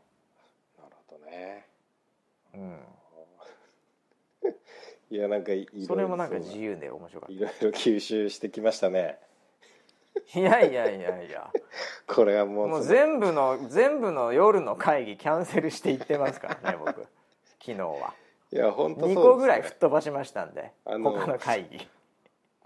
[0.80, 1.68] なるほどね。
[2.54, 2.80] うん、
[5.12, 9.20] いやなんかいそれもなんか自由で面白かっいろいろ吸収してきましたね。
[10.34, 10.40] た。
[10.40, 11.52] いやいやいやいや。
[12.08, 17.06] これはもうもう全部の全部の夜の会議キャンセルしていってますからね僕。
[17.60, 18.14] 昨日は。
[18.54, 21.88] いや本当そうね、2個ぐらい吹っ飛ばしましたんで他の会議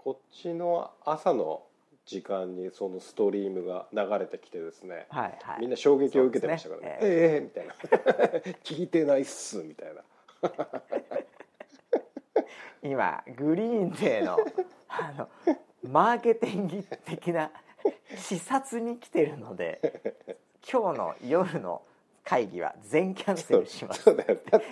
[0.06, 1.64] こっちの朝の
[2.04, 5.62] 時間にそのストリームが流れてきてですねはいはい。
[5.62, 7.74] みんな衝撃を受けてましたからね「そうええみたいな
[8.62, 10.04] 「聞いてないっす」みたいな。
[12.88, 14.38] 今グリーンデーの
[14.86, 15.28] あの
[15.82, 17.50] マーケティング的な
[18.16, 20.14] 視察に来てるので
[20.70, 21.82] 今日の夜の
[22.22, 24.04] 会議は全キャンセルします。
[24.04, 24.14] そ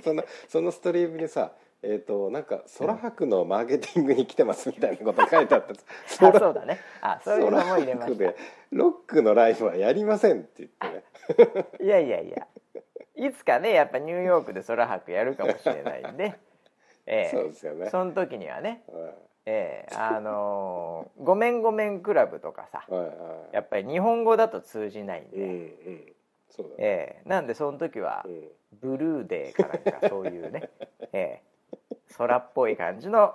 [0.04, 1.50] そのそのストリームにさ
[1.86, 5.74] えっ、となんか空白のマーケティングに来てますみたいなこと書いてあった
[6.28, 6.78] あそうだね。
[7.02, 8.36] あそういうのも入れまし空白で
[8.70, 11.64] ロックのライブはやりませんって言ってね。
[11.78, 12.46] たいやいやいや。
[13.16, 16.34] いつかねやっぱニューヨークで空白やるかもしれないんで。
[17.06, 17.30] ええ。
[17.30, 17.90] そうですよね。
[17.90, 18.82] その時にはね。
[18.88, 19.14] はい。
[19.46, 19.94] ええ。
[19.94, 23.08] あのーごめんごめんクラブとかさはいは
[23.52, 23.54] い。
[23.54, 25.54] やっぱり日本語だと通じないんで、うんう
[25.90, 26.12] ん。
[26.48, 27.28] そうだね、ええ。
[27.28, 28.48] なんでその時はうん。
[28.80, 30.68] ブルーデーかなんかそういうね、
[31.12, 31.53] ええ
[32.16, 33.34] 空っぽい感じの、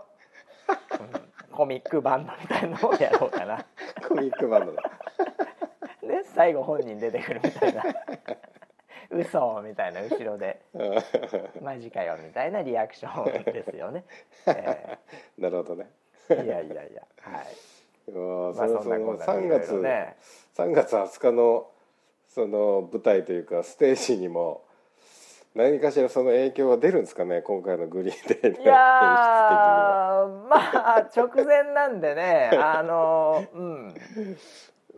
[0.67, 3.65] う んコミックバンドみたいのをやろうかな。
[4.07, 4.83] コミックバンドだ。
[6.01, 7.83] で最後本人出てくるみたいな。
[9.11, 10.61] 嘘みたいな後ろで。
[11.61, 14.05] マジかよみたいなリアクションですよね、
[14.47, 14.97] え
[15.37, 15.89] なるほどね。
[16.29, 17.03] えいやいやいや。
[17.21, 18.11] はい。
[18.11, 20.15] まあそんなこんな3でいろい月、ろね。
[20.55, 21.67] 3月20日の
[22.27, 24.63] その舞台というかステージにも
[25.55, 30.27] 何かしらその影響が出るんですかね今回のグリーンデーの演出的いにやは。
[30.27, 30.55] ーま
[30.97, 33.95] あ直前なんでね あのうん。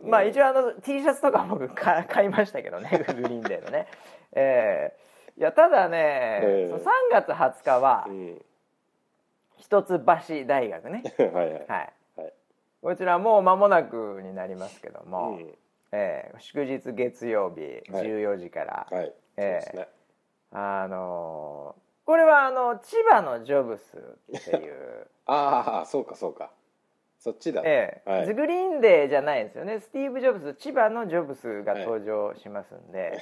[0.04, 3.86] まあ一応あの T シャツとか僕か買いましたけどね グリーンデーのね。
[4.32, 6.68] えーいやただね、ええ。
[6.68, 8.44] その3月20日はうん。
[9.56, 9.98] 一橋
[10.46, 11.02] 大学ね。
[11.18, 11.52] はいはい。
[11.52, 11.66] はい。
[12.16, 12.32] はい。
[12.82, 15.54] こちらもう間もなくになりますけども、うん。
[15.92, 18.06] えー祝日月曜日はい。
[18.06, 19.06] 14時から、はい。
[19.06, 19.88] そうええですね
[20.52, 25.06] あのーこれはあの千葉のジョブスっていう。
[25.24, 26.50] ああそうかそうか。
[27.20, 28.10] そっちだ、ええ。
[28.10, 28.26] はい。
[28.26, 29.78] ズグリーンデーじゃないですよね。
[29.78, 33.16] スティーブ・ジョブズ千葉のジョブスが登場しますんで、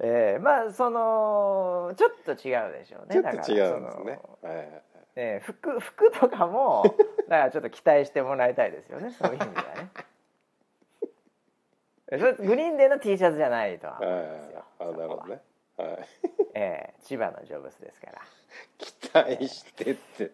[0.00, 0.38] ええ。
[0.38, 3.14] まあそのちょっと違うでしょうね。
[3.14, 4.82] ちょっと違うんですだからそのねはいはいはい。
[5.16, 6.82] ええ服服とかも
[7.28, 9.10] だからちょっと期待してもらいたいですよね。
[9.10, 9.90] そういう意味ではね。
[12.12, 14.64] えそれグリーンデーの T シャツじゃないとは思はいうんですよ。
[14.78, 15.42] あなるほどね
[15.78, 16.08] はい。
[16.54, 18.20] ええ千葉のジョブスですから。
[18.78, 18.92] 期
[19.36, 20.32] 待してって。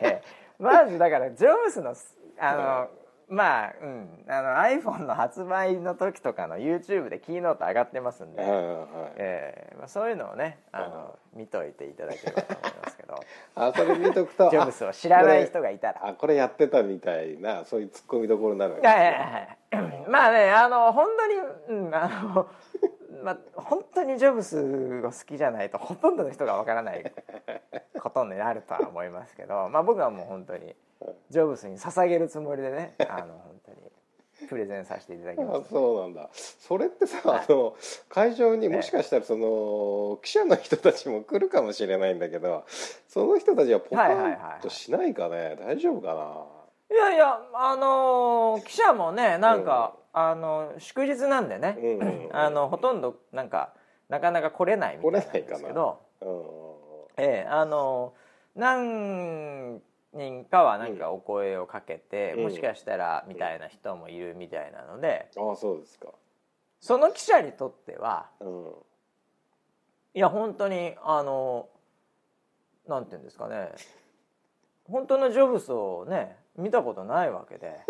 [0.00, 0.22] ええ。
[0.58, 1.94] まずだからジョブスの
[2.40, 2.88] あの、
[3.28, 8.86] まあ、うん、あの iPhone の発売の時とかの YouTube でキーノート上がってますんで、はいはいはい。
[9.16, 9.76] ええ。
[9.76, 13.14] まあ、そういうのをねあの、見といていただければと思いますけど。
[13.54, 16.06] あそれ見とくと ジョブズを知らない人がいたら。
[16.06, 20.02] あこれやってたみたいなそういうツッコミどころになるわやいやいやい。
[20.02, 21.08] やまあねあの本
[21.68, 22.48] 当に、うん、あの
[23.22, 27.12] まあ本当にジョブズが好きじゃないとほとんどの人がわからない
[28.00, 30.74] ことになるとは思いますけど、 まあ、僕はもう本当に
[31.30, 35.68] ジョブズに捧げるつもりでねあの本当にプレゼンさせていただきまあす。
[35.74, 36.30] そうなんだ。
[36.32, 37.74] それってさ、あの
[38.08, 42.64] 会場にもしかしたらその記者の人たちも来るかもしれないんだけど
[43.08, 45.56] その人たちはポカはいはいはいンとしないかね？
[45.58, 46.57] 大丈夫かな？
[46.90, 52.36] いやいやあの記者もねなんか、あの祝日なんでね、うんうんうん。
[52.36, 53.74] あのほとんどなんか
[54.08, 56.00] なかなか来れないみたいなんですけど。
[56.20, 57.22] うん。
[57.22, 58.14] ええあの
[58.54, 59.80] 何
[60.14, 62.42] 人かはなんかお声をかけて、うん。
[62.44, 66.08] もしかしたらみたいな人もいるみたいなのでああそうですか。
[66.80, 68.72] その記者にとってはうん。
[70.14, 71.68] いや本当にあの
[72.88, 73.72] なんていうんですかね。
[74.84, 77.80] 本当のジョブズをね見たことないわけで。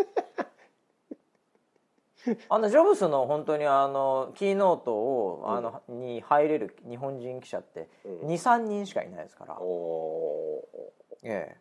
[2.49, 8.29] あのジョブズの本当にあのキーノートを、あのに入れる日本人記者ってうん。
[8.29, 10.63] 23人しかいないですから、お
[11.23, 11.57] え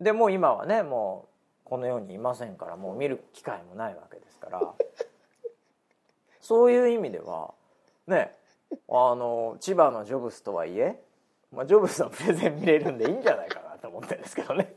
[0.00, 1.28] え、でもう今はねも
[1.64, 4.74] うこの世にいませんからもう見る機会もないわけですから。
[6.40, 7.54] そういう意味では
[8.06, 8.36] ね
[8.88, 11.02] あの千葉のジョブスとはいえ、
[11.50, 14.75] まあ、ジョブスのプレゼン見れるんでいいんじゃないかなと思ってるんですけどね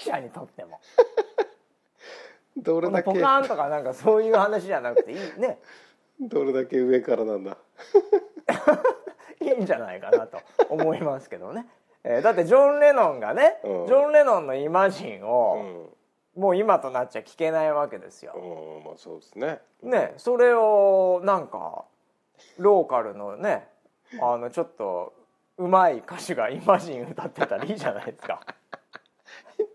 [0.00, 0.80] 記者にとっても。
[2.56, 5.58] どれだけポカーンとかなんかそういう話じゃなくていいね
[6.20, 7.56] どれだけ上からなんだ
[9.40, 11.66] いいんじゃないかなと思いますけどね。
[12.02, 15.88] えーだってジョン・レノンがね、うんジョン・レノンのイマジンうを、ん
[16.36, 18.32] もう今となっちゃ聞けないわけですよ。
[18.34, 21.84] うんまあそうですねねそれをなんか
[22.58, 23.68] ローカルのね
[24.20, 25.12] あのちょっと
[25.58, 28.40] うまい歌手がイマジン歌ってたらいいじゃないですか。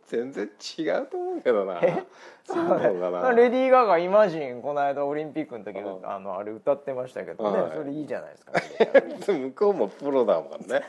[0.07, 1.79] 全然違うと思うけどな。
[1.81, 2.03] え？
[2.45, 2.77] そうな。
[3.33, 6.07] レディー・ガガイマジンこの間オリンピックの時うん。
[6.09, 7.71] あのあれ歌ってましたけどね、はい。
[7.71, 10.83] それいいじゃないですか、 向こうもプロだもんね。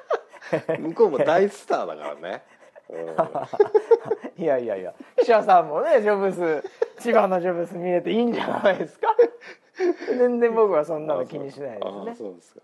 [0.80, 2.42] 向こうも大スターだからね、
[4.36, 4.94] いやいやいや。
[5.18, 6.64] 記者さんもねジョブス
[6.98, 9.14] 千葉のジョブス見れていいんじゃないですか。
[10.08, 12.62] 全然僕はそんなの気にしないですああねそうですか。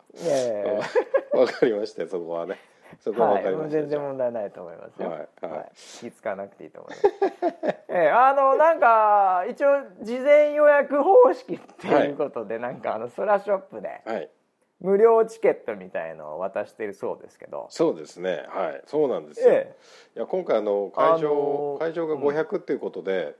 [1.38, 2.58] わかりましたよそこはね
[3.00, 5.70] そえこはわはいもうかりました、全然問題ないと思いますよ、はいはい。
[5.74, 7.06] 気使わなくていいと思います。
[7.88, 14.30] ええあのなんか一応事前予約方式っていうことで、なんかあのソラショップではい。
[14.78, 17.66] 無料チケットみたいのを渡してるそうですけど。
[17.70, 18.44] そうですね。
[18.48, 18.82] はい。
[18.84, 19.74] そうなんですよ、え
[20.14, 23.36] いや今回あの会場、あのー会場が500っていうことで、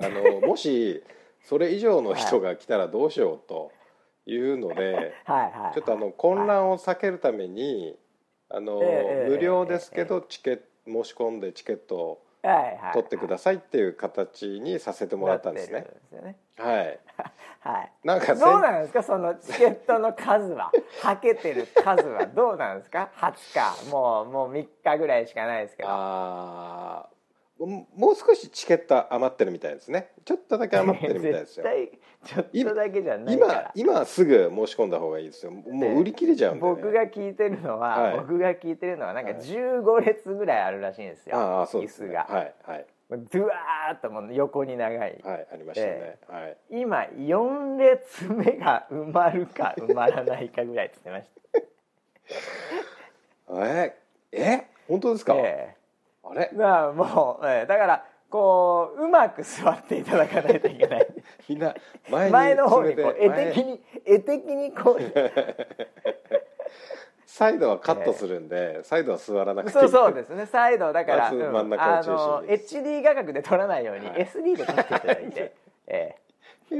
[0.00, 1.02] あのもし
[1.42, 3.72] それ以上の人が来たらどうしようと
[4.26, 5.74] いうので、えはいはい。
[5.74, 7.98] ちょっとあの混乱を避けるために、
[8.50, 12.22] あのええ無料ですけどチケット申し込んでチケットを
[12.94, 15.86] 取ってくださいっていう形にさせてもらったんですね。
[16.56, 16.98] はい。
[17.60, 17.92] はい。
[18.04, 19.02] なんかどうなんですか？
[19.02, 20.72] そのチケットの数は？
[21.02, 25.88] はけてる数はどうなんですか？20日もうもう3日ぐらいしかないですけど。
[25.92, 27.17] あー
[27.66, 30.12] ももう少しチケット余ってるみたいですね。
[30.24, 33.72] ちょっとだけ余ってるみたいです 絶よ対ちょっとだけじゃないから。
[33.74, 35.52] 今今すぐ申し込んだ方がいいですよ。
[35.52, 38.18] もう売り切れちゃうんで、ね、僕が聞いてるのは、はい。
[38.18, 39.40] 僕が聞いてるのはなんかはい。
[39.40, 42.86] 15列ぐらいあるらしいんですよ、ああそうです、ね、椅子が、はいはい。
[43.08, 46.56] もうドゥワーっともう横に長い、はいありましたね、はい。
[46.70, 51.30] 今4列目が埋まるか埋まらないかぐらいっつってまし
[53.48, 53.66] た。
[53.66, 53.94] え
[54.30, 54.66] え？
[54.86, 55.74] 本当ですか、え
[56.32, 56.50] あれ？
[56.52, 61.06] えだからもう、ええだからこううまく座っていただかないといけない。
[61.48, 61.74] みんな
[62.10, 65.00] 前に前の方にこう絵的に絵的にこう。
[67.38, 70.44] サイドはカットするんで、サイドは座らなくてそうそうですね。
[70.46, 72.18] サイドだから、真ん中を中心に。
[72.18, 74.26] あの HD 画角で撮らないようにはい。
[74.26, 75.54] SD で撮っていただいて、
[75.86, 76.22] ええ、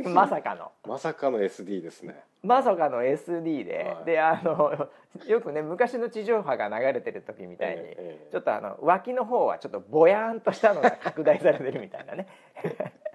[0.04, 0.72] まさかの。
[0.86, 2.22] まさかの SD ですね。
[2.42, 4.04] まさかの SD で、はい。
[4.04, 4.88] であの
[5.26, 8.30] よくね昔の地上波が流れてる時みたいに、ええええ。
[8.30, 12.26] ちょっとあの脇の方はちょっとぼやーんとしたのが拡大されてるみたいなね。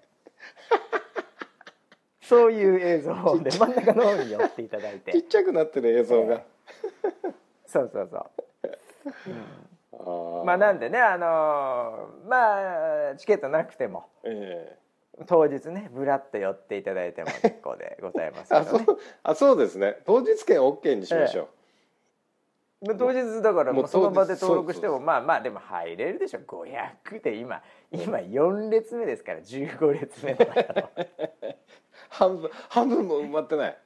[2.21, 6.41] そういう映像で真ん中の方に寄っていただいちってちゃくなってる映像が、
[7.67, 8.25] そうそうそう。
[9.93, 9.95] あ
[10.41, 14.05] ーまあなんでねあのまあチケットなくても。
[14.23, 14.77] え
[15.27, 18.81] 当日ねぶらっと寄っていただいても結構でございますえ あそう
[19.23, 19.99] あそうですね。
[20.05, 21.49] 当日券 OK にしましょ
[22.81, 26.39] う、当日だからもうその場で登録してもまあまあでも入れるでしょ。
[26.39, 27.61] 500で今
[27.91, 30.35] 今4列目ですから15列目
[32.09, 33.77] 半分半分も埋まってない。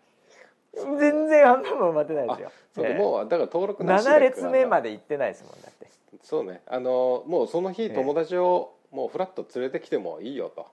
[0.73, 2.51] 全然半分も埋まってないですよ。
[2.73, 2.93] そうええ。
[2.97, 5.87] もうだから登録なしで7列目までで行ってないですもんだって。
[6.23, 6.61] そうね。
[6.67, 7.89] あのもうその日ええ。
[7.89, 10.65] 友達をもうフラッと連れてきてもいいよと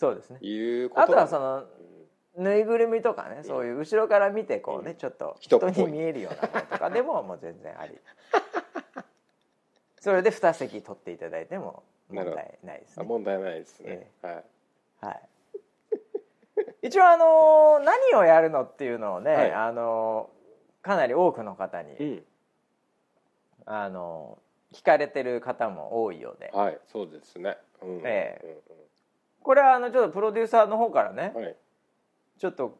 [0.00, 0.38] そうですね。
[0.40, 1.02] いうこと。
[1.02, 1.66] あとはそのうん
[2.44, 7.98] ぬいぐるみとかねそういう後ろから見てこうねちょっと人に見えるようなものとかでももう全然あり。
[10.00, 13.02] それで2席取っていただいても問題ないですね。
[13.02, 14.44] あ問題ないですね、えはい。
[15.02, 15.20] はい。
[16.88, 19.52] 一応あのー何をやるのっていうのをね、はい。
[19.52, 22.24] あのーかなり多くの方に、うん。
[23.66, 26.50] あのー聞かれてる方も多いようで。
[26.54, 28.00] はいそうですね、うん。
[28.04, 28.40] え
[29.42, 31.56] これはあのちょっとプロデューサーの方からね、はい。
[32.38, 32.78] ちょっと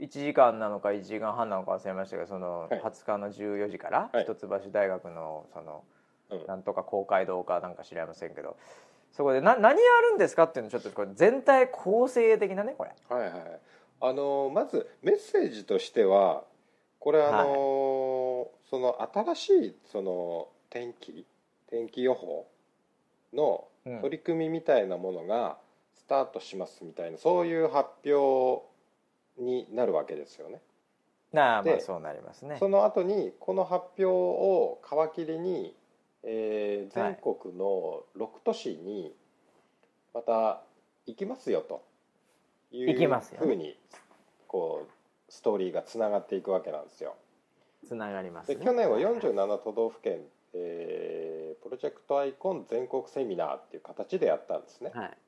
[0.00, 2.80] 1時間なのか1時間半なのか忘れましたけどそのはい。
[2.80, 4.24] 20日の14時からはい。
[4.24, 5.84] 一橋大学のその
[6.30, 6.46] うん。
[6.46, 8.56] なんとか公会堂かなんか知りませんけど
[9.12, 12.90] そこでな何やるんですかっていうのちょっとこれ全体構成的なねこれ。
[13.08, 13.60] はいはい
[13.98, 16.44] あのまずメッセージとしては
[16.98, 21.24] これあの、その新しいその天気
[21.70, 22.46] 天気予報
[23.32, 24.00] のうん。
[24.00, 25.65] 取り組みみたいなものがス
[26.08, 28.62] タートしますみたいなそういう発表
[29.38, 30.60] になるわけですよね。
[31.32, 34.80] なあまあでそうなりますねその後にこの発表を
[35.12, 35.74] 皮切りに、
[36.22, 39.12] えーはい全国の6都市に
[40.14, 40.62] また
[41.06, 41.82] 行きますよと
[42.72, 43.76] いう行きますよねふうに
[44.46, 47.16] こうストーリーがつながっていくわけなんですよ。
[47.86, 50.20] つながりますねで去年は47都道府県、
[50.54, 54.92] えープロジェクトアイコン全国セミナーっていう形でやったんですね。
[54.94, 55.18] はい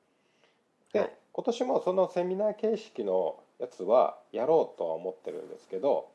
[0.93, 1.13] で、はい。
[1.33, 6.09] 今年もそのセミナー形式のやつはやろうとは思ってるんですけど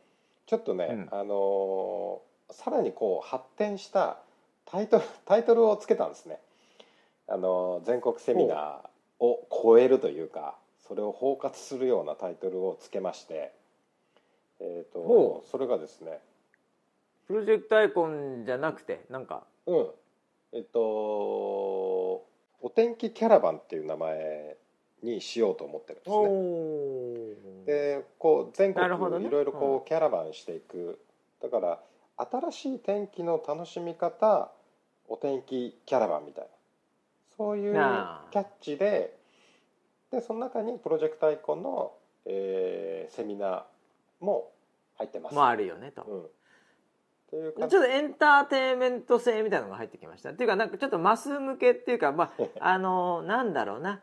[0.47, 1.09] ちょっとね、うん。
[1.13, 4.19] あのーさらにこう発展した
[4.67, 6.39] タイトル タイトルをつけたんですね。
[7.27, 13.53] あのー全国セミナーを超えるというかそれを包括するようなタイトルをつけまして、
[14.61, 16.21] えー、ほとそれがですね
[17.27, 19.45] プロジェクトアイコンじゃなくてなんか。
[19.67, 19.91] うん。
[20.53, 24.57] えっとお天気キャラバンっていう名前
[25.05, 26.17] にしようと思ってるんですね。
[26.17, 28.89] おでこう全国い
[29.31, 30.99] ろいろこうキャラバンしていく。
[31.43, 31.81] だから
[32.17, 34.51] 新しい天気の楽しみ方
[35.09, 36.51] お天気キャラバンみたいな。
[37.37, 39.17] そういうキャッチで
[40.11, 41.93] でその中にプロジェクトアイコンの、
[42.27, 43.63] えーセミナー
[44.21, 44.51] も
[44.97, 45.35] 入ってます。
[45.35, 46.27] もあるよねと、うん、
[47.31, 50.31] というちょ感っとエンターテインメント性みたいなのが入ってきました。
[50.31, 54.01] っていうかなんかちょっとマス向けっていうかまあ あのなんだろうな。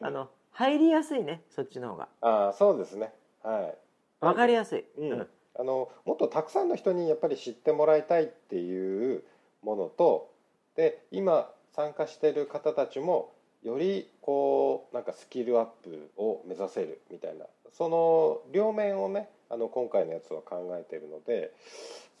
[0.00, 2.08] あの入りやすいねそっちの方が。
[2.20, 3.12] ああそうですね。
[3.42, 3.74] は
[4.22, 4.24] い。
[4.24, 5.28] わかりやすい、うん。
[5.56, 9.22] あのもっとたくさんの人にやっぱり知ってもらいたいっていう
[9.62, 10.30] ものと
[10.76, 13.32] で今参加してる方たちも
[13.62, 21.52] よりこうなんかスキルアップを目指せるみたいなその両面をねあの今回のやつは考えてるので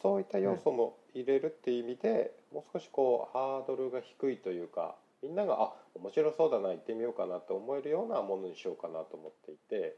[0.02, 9.96] そういった要素も入れるっていう意味で、もう少しこうハードルが低いというかみんながあ面白そうだな行ってみようかなと思えるようなものにしようかなと思っていて。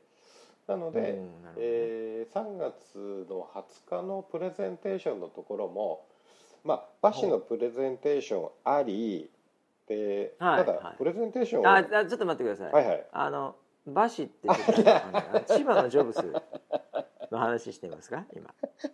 [0.68, 1.16] なので、ね。
[1.58, 6.06] えー3月の20日のプレゼンテーションのところも、
[6.64, 9.30] まあ、バシのプレゼンテーションあり
[9.86, 10.66] で、たはいはい。
[10.66, 13.06] だプレゼンテーションを、ああちょっと待ってください、はいはい。
[13.12, 13.54] あの
[13.86, 14.48] バシって
[15.46, 16.24] 千葉のジョブス
[17.30, 18.24] の話してみますか？
[18.34, 18.52] 今。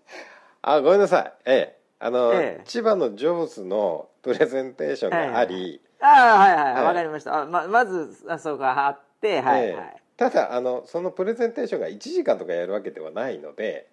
[0.63, 1.33] あごめんなさい。
[1.47, 1.83] ええ。
[1.99, 2.63] あの、ええ。
[2.65, 7.43] 千葉のジョブズのプレゼンテーションがあり、ああはいはいはいわ、かりました。
[7.43, 13.89] あままずあそうか貼ってはいはい、ええただあのそのプレゼンテーションが1時間とかやるわけではないので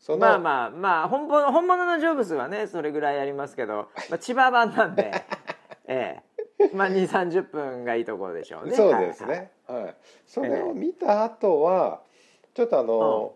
[0.00, 5.12] そのまあまあまあ本物本物のジョブスはねそれぐらいやりますけど、まあ、千葉版なんで
[5.86, 6.20] え
[6.58, 6.70] え。
[6.74, 8.74] まあ2 3 0分がいいところでしょうね。
[8.74, 9.96] そうですはいね、はい。
[10.26, 12.02] それを見た後は
[12.54, 13.34] ちょっとあの、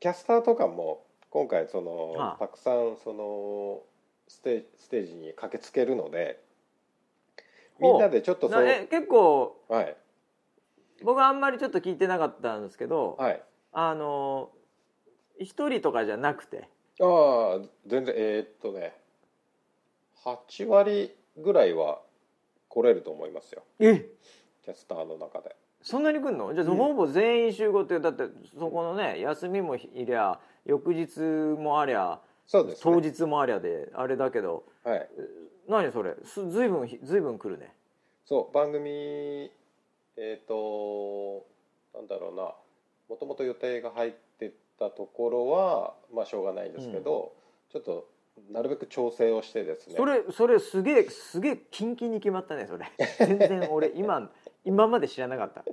[0.00, 2.36] キャスターとかも今回その、はあ。
[2.38, 3.82] たくさんその
[4.28, 6.40] ステステージに駆けつけるので
[7.80, 9.96] みんなでちょっとそう結構はい。
[11.02, 13.42] 僕はあんまりちょっと聞いてなかったんですけど、はい。
[13.72, 14.50] あの
[15.38, 16.68] 一人とかじゃなくて。
[17.00, 18.96] ああ全然えーっとね
[20.24, 22.00] 8割ぐらいは
[22.68, 23.62] 来れると思いますよ。
[23.78, 24.06] え？
[24.64, 25.54] キャスターの中で。
[25.82, 26.54] そんなに来んの？
[26.54, 28.24] じゃあ、うんほぼ全員集合ってだって
[28.58, 34.64] そこのね休みもいりゃ翌日もありゃそうです、当ね、日もありゃであれだけど。
[34.84, 35.08] はい。
[35.68, 36.14] 何それ？
[36.24, 37.74] すずいぶんひずいぶん来るね。
[38.24, 39.50] そう番組
[40.16, 41.44] えっ、と
[41.94, 42.54] なんだろうな。
[43.08, 47.32] もともと予定が入ってたところはまあしょうがないんですけど、
[47.72, 48.08] ちょっと
[48.50, 49.94] なるべく調整をしてですね。
[49.96, 52.86] それそれすげえすげえキンキンに決まったねそれ。
[53.18, 54.30] 全然俺今
[54.64, 55.64] 今まで知らなかった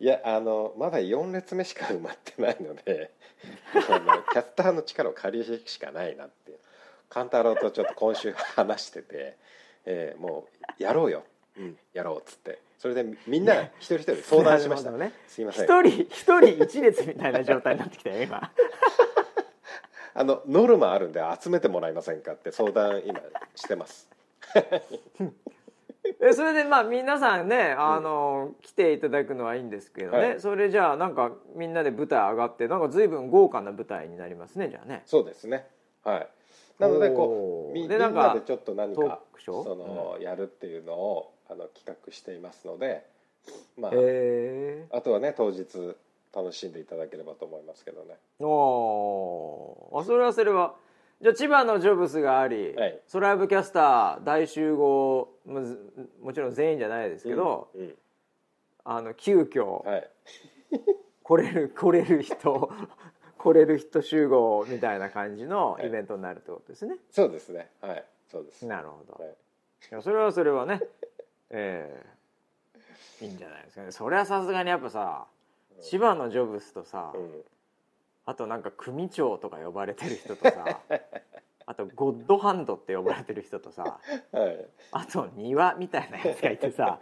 [0.00, 3.10] いやあのまだ4列目しか埋まってないので
[3.88, 6.58] あのキャスターの力を借りるしかないなって
[7.08, 9.36] 勘太郎とちょっと今週話してて、
[9.84, 10.46] えーも
[10.78, 11.24] うやろうよ、
[11.56, 12.58] うん、やろうっつって。
[12.78, 15.12] それでみんな一人一人相談しました、ね。
[15.26, 15.64] すいません。
[15.64, 18.50] 一人一人一列みたいな状態になってきたよ今。
[20.18, 23.20] あのノルマあるんで集めてもらえませんかって相談今
[23.54, 24.08] してます
[26.20, 30.40] えそれでまあ皆さんねあの、来ていただくのはいいんですけどね、はい。
[30.40, 35.02] それじゃあなんかみんなで舞台上がってなんか随分豪華な舞台になりますねじゃあね。
[35.06, 35.66] そうですね。
[36.04, 36.28] はい。
[36.78, 39.64] なのでこうみみんでなんかなでちょっと何トーかクショー？
[39.64, 43.04] その、やるっていうのをあの企画していますので
[43.76, 45.96] まあ、あとはね当日
[46.34, 48.16] 楽しんでいただければと思いますけどね。
[48.40, 50.00] おー。
[50.00, 50.74] あそれはそれは
[51.22, 53.00] じゃあ千葉のジョブスがあり、はい。
[53.06, 55.78] ソライブキャスター大集合もず
[56.22, 57.94] もちろん全員じゃないですけど、うん
[58.88, 60.10] あの急遽はい。
[61.22, 62.70] 来れる来れる人
[63.38, 67.68] 来れる人集合みたいな感じのイベントになるってことですね、そうですね。
[67.80, 68.04] はい。
[68.30, 68.66] そうです。
[68.66, 69.32] なるほど、はい。
[69.90, 70.80] いやそれはそれはね
[71.50, 72.04] え
[73.20, 73.90] えいいんじゃないですかね。
[73.90, 75.26] それはさすがにやっぱさ
[75.80, 77.44] 千葉のジョブスとさ、うん
[78.26, 80.80] あとなんか組長とか呼ばれてる人とさ
[81.68, 83.98] あとゴッドハンドって呼ばれてる人とさ
[84.32, 84.66] はい。
[84.92, 86.98] あと庭みたいなやつがいてさ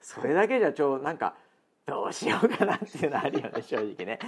[0.00, 1.34] それだけじゃちょなんか
[1.86, 4.18] どうしようかなっていうのあるよね正直ね。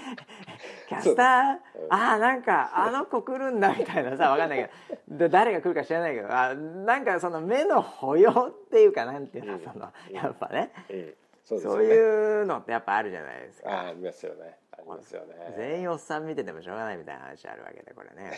[0.89, 1.85] キャスター？
[1.87, 1.89] う。
[1.89, 1.93] ん。
[1.93, 4.71] ああなんかあの子来るんだみたいなさ分かんないけ
[5.09, 5.19] ど。
[5.19, 9.61] で誰が来るか知らないけどあなんかその目の保養っていうかなんていうのうん。
[9.61, 10.73] そのやっぱね。
[10.89, 11.14] うん
[11.49, 13.71] そうそういうのってやっぱあるじゃないですか。
[13.71, 14.59] あありますよね。
[14.71, 15.55] ありますよね。
[15.57, 18.33] 全員おっさん見ててもしょうがないみたいな話あるわけでこれね。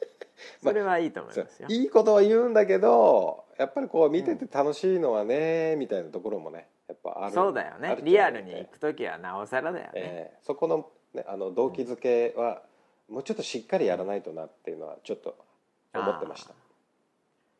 [0.62, 7.98] まあそれはいいと思いますよ、いいことは言うんだけどやっぱりこう見てて楽しいのはねみたいなところもねやっぱあるそうだよね。
[8.02, 10.38] リアルに行く時はなおさらだよね、ええ。
[10.42, 12.62] そこの,、ね、あの動機づけは
[13.08, 15.36] もうちょっとしっかりやらないとなっていうのはちょっと
[15.92, 16.54] 思ってました。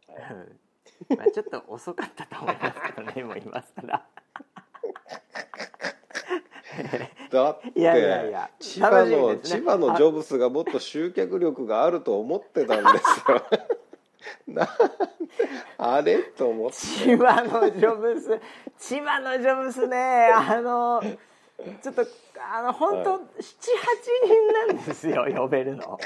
[1.16, 4.06] まあちょっと遅かったと思いますけどねもう今更
[7.30, 9.38] だっていやいやいや千葉の、ね。
[9.42, 13.42] 千葉のジョブスがもっと集客力があると思ってたんですよ。
[14.48, 14.68] な
[15.78, 16.76] あれと思って。
[16.76, 18.40] 千葉のジョブス
[18.78, 21.02] 千葉のジョブスねあの
[21.82, 22.06] ちょっと
[22.52, 23.20] あの本当は78
[24.26, 25.98] 人なんですよ呼べるの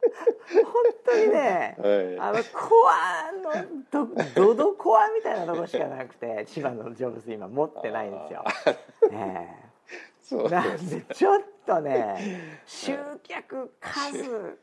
[0.00, 0.64] 本
[1.04, 2.18] 当にねはい。
[2.18, 8.44] あのコアのどドドコアみたいなとこしかなくて 千葉のジョブス今持ってないんですよ。
[9.12, 9.48] え。
[10.22, 14.58] そうえなんでちょっとね集客数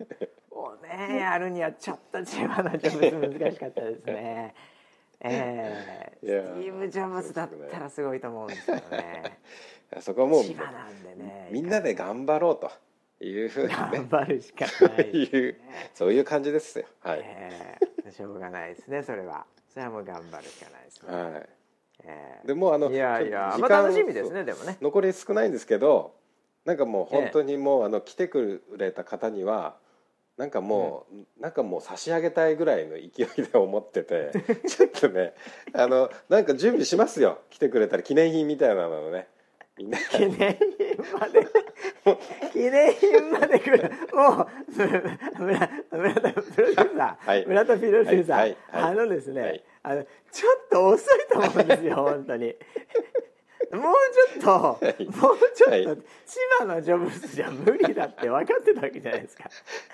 [0.49, 4.55] をねやるにはちょっと千葉のジョブス難しかったですね。
[5.19, 6.25] ええ。
[6.25, 9.39] いやスティーブ・ジョブスだったらすごいと思うんですけどね。
[9.99, 12.71] そこはもう千葉なんでねみんなで頑張ろうと
[13.25, 15.03] いうふうに頑ね張るしかそうないね。
[15.11, 15.55] いう
[15.93, 16.85] そういう感じですよ。
[17.01, 19.45] はい、ええしょうがないですねそれは。
[19.73, 21.41] それはもう頑張るしかないですね、は
[22.03, 24.77] えい、でもうあのえいやいやまあ楽しみですねでもね。
[24.81, 26.15] 残り少ないんですけど
[26.65, 29.77] なんかもう本当にもうあの来てくれた方には
[30.37, 34.31] なんかもう、なんかもう差し上げたいぐらいの勢いで思ってて
[34.67, 35.33] ちょっとね
[35.73, 39.27] あのなんか準備しますよ来てくれたら記念品みたいなのをね
[39.77, 41.47] みんな記念品まで
[42.53, 43.91] 記念品まで来る。
[44.13, 44.47] もう
[45.41, 47.45] 村村田プロデューサー、はい。
[47.45, 48.57] 村田プロデューサー、はい。
[48.71, 48.83] はい。
[48.83, 52.53] あのですね、はいあのちょっと遅いと思うんですよ本当に。
[53.71, 53.93] もう
[54.39, 55.05] ちょっと、い。
[55.07, 55.83] もうちょっと、はい。
[55.83, 59.49] 千葉のジョブスじゃ無理だって分かってたわけじゃないですか。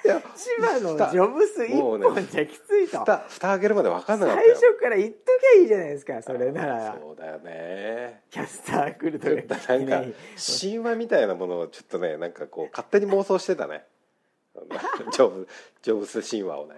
[0.06, 3.00] いや千葉のジョブス一本じゃきついと。
[3.00, 6.98] 蓋蓋開けるまで分かんなかった最よ初から言っときゃいいじゃないですかそれなら。
[7.02, 8.22] そうだよね。
[8.30, 10.18] キャスター来るとちょっとなんか
[10.62, 13.86] 神話みたいなものをちょっとねなんかこう勝手に妄想してたね。
[15.12, 15.48] ジョブ
[15.82, 16.76] ジョブス神話をね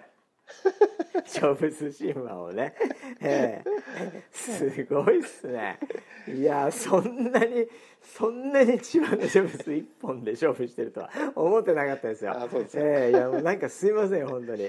[1.23, 2.75] ジョブス神話をね、
[3.21, 4.23] ええ。
[4.31, 5.79] すごいっすね。
[6.27, 7.67] いやそんなに
[8.01, 12.31] そんなに千葉のジョブス一本で勝負してるとは思ってなかったですよ。
[12.31, 13.09] あそうですかええ。
[13.11, 14.67] いやもうなんかすいません本当に。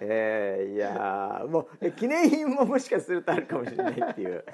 [0.00, 0.72] ええ。
[0.74, 4.44] いやもう記念品ももしかするとあるかもしれないっていう。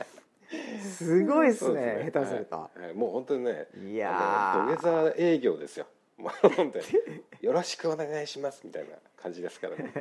[0.83, 2.81] すごいっすねです下手すると、はい。
[2.81, 2.95] はい。
[2.95, 5.87] もう本当にねいや土下座営業ですよ。
[6.19, 8.91] によろしくお願いしますみたいな
[9.21, 9.93] 感じですからね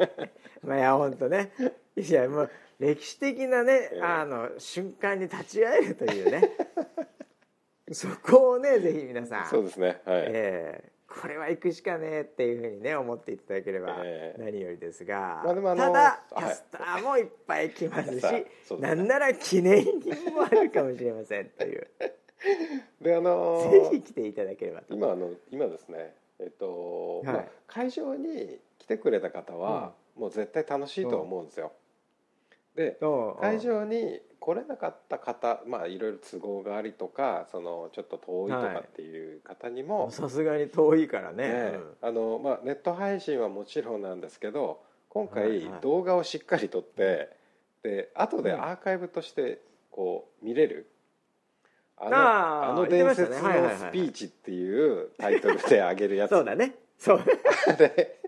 [0.64, 1.52] まあいや本当ね。
[1.94, 6.50] いやもう歴史的なね、あの瞬間に立ち会えるというね。
[7.92, 10.00] そこをねぜひ皆さん、そうですね。
[10.04, 14.42] はい、えーこれは行くしかねえっていうふうにね思っていただければええ。
[14.42, 16.44] 何よりですが、まあでもあのただはい。
[16.44, 18.22] キャスターもいっぱい来ますし、
[18.68, 18.94] そうですね。
[18.94, 21.88] なんなら記念品もあるかもしれませんという。
[23.00, 24.94] であのーぜひ来ていただければと。
[24.94, 27.26] 今あの今ですねえっと、はい。
[27.26, 31.72] まあ、会場に来てくれた方は、もう絶対楽しいと思うんですよ。
[32.78, 32.96] で
[33.40, 41.48] 会場に来れなかった方まあいろいろ都合がありとかそのちょっと遠いとかっていう方にも、さすがに遠いからね。
[41.48, 45.80] ねあのまあ、ネット配信はもちろんなんですけど今はい回はい。
[45.80, 47.36] 動画をしっかり撮って、
[47.82, 48.62] で後でうん。
[48.62, 49.60] アーカイブとして
[49.90, 50.88] こう見れる、
[52.00, 53.40] あのあの伝説のス
[53.92, 56.30] ピーチっていうタイトルであげるやつ。
[56.30, 56.74] そうだね。
[56.98, 57.20] そう。
[57.68, 58.18] あれ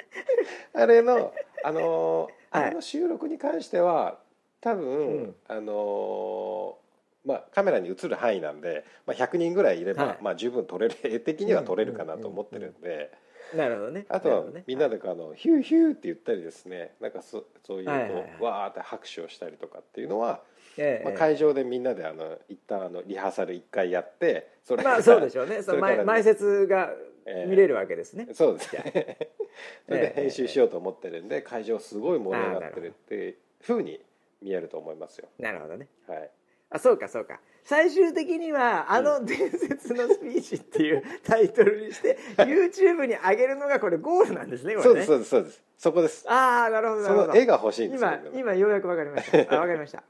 [0.74, 1.32] あれの
[1.64, 4.18] あのあれの収録に関しては
[4.60, 5.36] 多分、うん。
[5.48, 6.80] あのー
[7.22, 10.18] まあ、カメラに映る範囲なんで、まあ、100人ぐらいいれば、はい。
[10.22, 13.10] まあ、十分撮れる絵的には撮れるかなと思ってるんで。
[13.54, 14.06] なるほどね。
[14.08, 18.24] あとはみんなであのヒューヒューって言ったりですねなんかそそういうこう、はいはいはい。
[18.40, 20.40] わーって拍手をしたりとかっていうのは、
[20.76, 25.62] ええまあ、会場でみんなであの一旦あのリハーサル一回やってそれまあそうでしょうね。
[25.62, 26.90] その前前説が
[27.26, 27.46] ええ。
[27.48, 28.74] 見れるわけですね、そうです。
[28.74, 28.82] ね
[29.86, 34.02] それでええ編集しようと思ってるんで会場すごい盛り上がってるっていうふうに
[34.40, 35.28] 見えると思いますよ。
[35.38, 35.76] なるほど。
[35.76, 35.88] ね。
[36.06, 36.30] はい。
[36.70, 37.40] あそうかそうか。
[37.62, 44.84] 最終的にはあの伝説のスピーチっていうタイトルにして YouTube に上げるのがこれゴールなんですね これね。
[44.84, 45.62] そうですそうですそうです。
[45.76, 46.24] そこです。
[46.28, 47.32] あああなるほどなそるほど。
[47.34, 49.56] の絵が欲しいんですよ今今ようやくわかりました。
[49.56, 50.02] あわかりました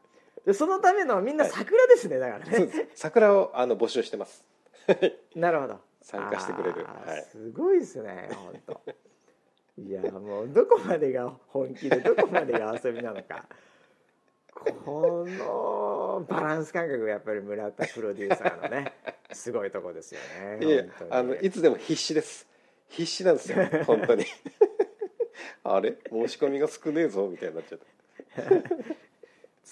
[0.46, 2.68] でそのためのみんな桜ですねだからね。
[2.94, 4.44] 桜をあの募集してます。
[5.36, 5.80] なるほど。
[6.02, 6.84] 参加してくれる。
[6.84, 7.26] はい。
[7.30, 8.80] すごいですね本当
[9.78, 13.46] いやもうどこまでが本気でどこまでが遊びなのか。
[14.52, 18.92] このバランス感覚がやっぱり村田プロデューサーのね
[19.32, 20.20] すごいとこですよ
[20.58, 21.10] ねいえ本当に。
[21.12, 22.46] あのいつでも必死です。
[22.88, 24.24] 必死なんですよ 本当に。
[25.64, 25.96] あれ？
[26.10, 27.86] 申し込みが少ねえぞみたいになっちゃって、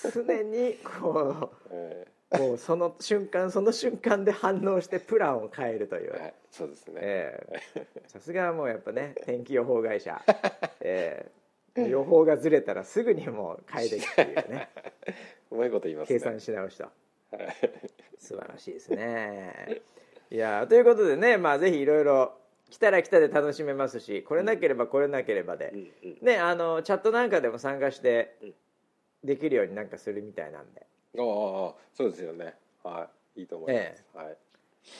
[0.01, 6.12] 常にこえうもうその瞬間その瞬間で反応してプランを変えるという。
[6.14, 7.86] ーはい、そうですね、ええ。
[8.07, 10.22] さすがもうやっぱね 天気予報会社、
[10.80, 11.26] え
[11.76, 11.88] え。
[11.88, 14.68] 予報がずれたらすぐにもう変えていくっていうね。
[15.51, 16.18] うまいこと言いますね。
[16.18, 16.84] 計算し直しと。
[16.84, 17.57] はい。
[18.18, 19.80] 素晴らしいですね。
[20.30, 22.34] いやということでねまあぜひいろいろ
[22.68, 26.18] 来たら来たで楽しめますし来れなければ来れなければで、うんうん。
[26.20, 28.55] ねあのチャットなんかでも参加してうん
[29.25, 30.81] できるようになんかするみたいなんで。
[30.81, 32.55] ああそうですよね。
[32.85, 34.37] はいいいと思います、はい。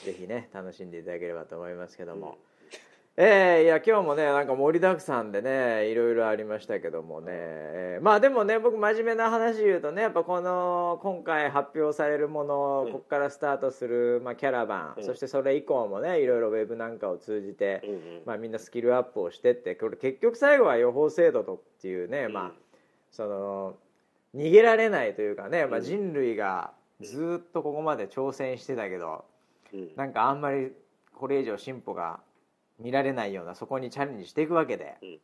[0.05, 2.37] ぜひね楽しんでいただければと思いますけども、
[3.17, 12.93] えーいや今日もねなんか盛りだくさんでねいろいろありましたけどもね、えーまあでもね僕真面目な話言うとねやっぱこの今回発表されるもの、うん。
[12.93, 15.03] ここからスタートする、まあ、キャラバン、うん。
[15.03, 18.21] そしてそれ以降もねいろいろウェブなんかを通じて、うんうん。
[18.25, 22.33] まあ、みんなスキルアップをしてってこれ結局最後は予報精度とっていうね、うん。
[22.33, 22.51] まあ
[23.11, 23.75] その
[24.35, 26.71] 逃げられないというかね、まあ、うん人類が
[27.01, 29.25] ずっとここまで挑戦してたけど、
[29.73, 29.89] うん。
[29.95, 30.71] なんかあんまり
[31.15, 32.19] これ以上進歩が
[32.79, 34.97] 見られないようなそこにチャレンジしていくわけで。
[35.01, 35.19] うん。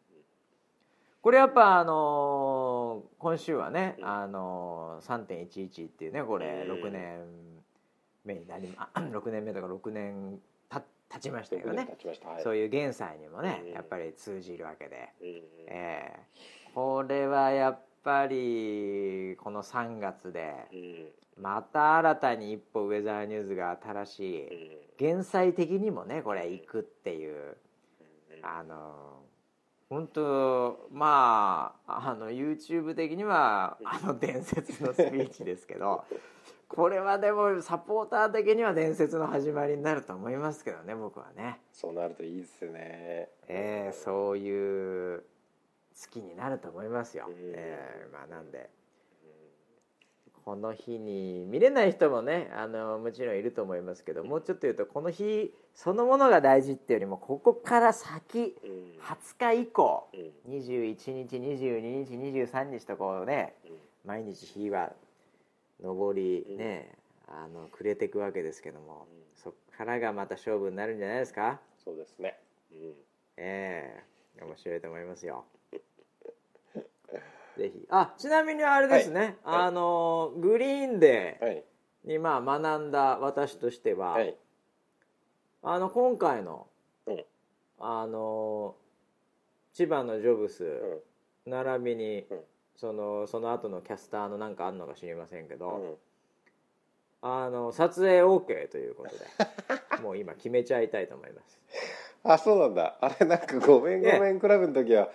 [1.22, 4.06] これやっぱあのー今週はね、うん。
[4.08, 6.84] あのー3.11っていうねこれうん。
[6.84, 7.20] 6年
[8.24, 10.40] 目になりま 6年目とか6年
[10.70, 11.88] た経ちましたけどね
[12.26, 12.44] はい。
[12.44, 13.72] そういう減災にもねうん。
[13.74, 15.10] やっぱり通じるわけで、
[15.68, 17.80] えーこれはやっぱ
[18.28, 21.44] りこの3月でうん。
[21.44, 24.78] また新たに一歩ウェザーニューズが新しい、うん。
[24.98, 27.58] 減災的にもねこれ行くっていう
[28.38, 28.46] うん。
[28.46, 29.26] あの
[29.90, 36.04] 本当まああの YouTube 的にはあの伝説のスピーチですけど
[36.68, 43.30] これはでもサポーター的には伝説の始まりになると思いますけどね僕はね、そうなるといいですよね。
[43.48, 45.24] えーそういう
[45.96, 47.34] 月になると思いますよ、うん。
[47.56, 48.70] えーまあなんで。
[50.44, 58.70] この日に見れない人もねあのもちろんいると思いますけどもうちょっと言うとこの日そのものが大事っていうよりもここから先うん。
[58.70, 60.52] うん20日以降うん。
[60.54, 63.72] 21日22日23日とこうねうん。
[64.06, 64.94] 毎日日は
[65.82, 66.92] 昇りね、
[67.28, 69.24] あの暮れていくわけですけども、うん。
[69.36, 71.60] そっからがまた勝負になるんじゃないですか？
[71.84, 72.40] そうですね。
[72.72, 72.94] うん。
[73.38, 74.04] え
[74.38, 75.44] え面白いと思いますよ
[77.58, 77.86] ぜひ。
[77.90, 79.62] あちなみにあれですね、はい。
[79.68, 81.64] あのグリーンデはい。
[82.06, 84.36] ーにまあ学んだ私としては、はい。
[85.64, 86.68] あの今回の、
[87.08, 87.24] うん。
[87.80, 88.76] あの
[89.74, 91.52] 千葉のジョブス、うん。
[91.52, 92.40] 並びに、うん。
[92.76, 95.96] そのその後のキャスターのなんかあるのか知りませんけど、うん。
[97.22, 99.24] あの撮影 OK ということで
[100.04, 101.60] もう今決めちゃいたいと思います。
[102.24, 102.98] あそうなんだ。
[103.02, 104.40] あれなんか「ごめんごめん。
[104.40, 105.10] クラブ」の時は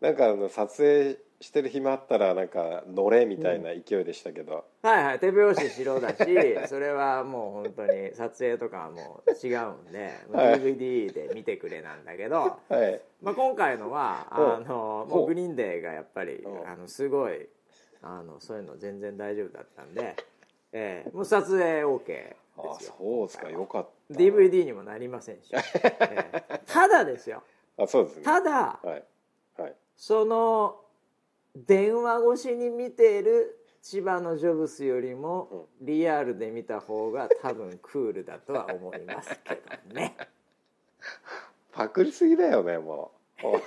[0.00, 5.18] なんかあの撮影してる暇あったらなんか乗れみたいな勢いでしたけど、はいはい。
[5.18, 6.16] 手拍子白だし
[6.68, 10.60] それはもう本当に撮影とかはもう違うんで、まあはい。
[10.60, 13.00] DVD で見てくれなんだけど、はい。
[13.20, 14.54] まあ、今回のはうん。
[14.54, 16.48] あのもうグリーンデーがやっぱりう。
[16.48, 17.48] んあのすごい
[18.02, 20.16] あのそういうの全然大丈夫だったんで、
[20.72, 22.94] えーもう撮影 OK であすよ。
[22.98, 23.50] そうですか。
[23.50, 24.14] よかった。
[24.14, 27.42] DVD にもなりませんし、 えーただですよ。
[27.78, 28.22] あそうですね。
[28.24, 29.04] ただはい。
[29.60, 29.74] はい。
[29.96, 30.81] その
[31.54, 39.56] 電話越しに見ている千葉のジョブスよりもリアルで見た方が多分クールだとは思いますけ
[39.88, 40.16] どね。
[41.72, 43.42] パクりすぎだよねもう。
[43.42, 43.60] 本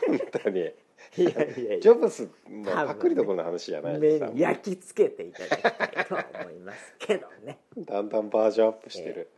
[0.43, 0.71] 当に。
[1.17, 7.59] いやいやいジョブスもう多分ねパクリどころの話じゃないですに焼き付けていただきたいとは思いますけどね。
[7.77, 9.29] だんだんバージョンアップしてる、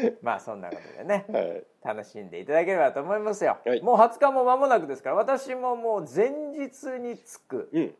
[0.22, 1.64] まあそんなことでねはい。
[1.82, 3.82] 楽しんでいただければと思いますよ、はい。
[3.82, 7.94] もう20日も間もなくですから私ももう前日に着く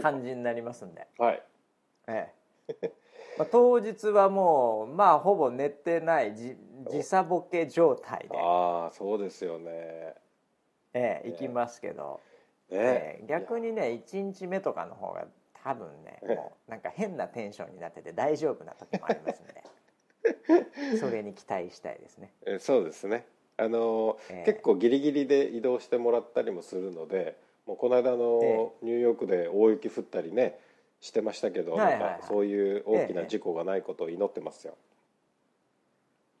[0.00, 1.06] 感じになりますんで。
[1.18, 1.42] はい。
[2.08, 2.32] え
[2.68, 2.92] え。
[3.38, 6.56] まあ、当日はもうまあほぼ寝てないじ
[6.88, 10.14] 時差ボケ状態で、ああそうですよね。
[10.94, 12.20] ええ行きますけど、
[12.70, 13.18] ね、え。
[13.22, 15.26] え逆にね1日目とかの方が
[15.62, 16.34] 多分ねええ。
[16.34, 19.62] もうなんか変なテンションになってて大丈夫な時もありますんで
[20.98, 22.32] それに期待したいですね。
[22.46, 23.26] えそうですね。
[23.56, 24.52] あの、ええ。
[24.52, 30.58] 結構ギリギリで移動してもらったりもするのでもうこの間の、えニューヨークで大雪降ったりね
[31.00, 34.76] してましたけど、なんかそういう大きな事故がないことを祈ってますよ、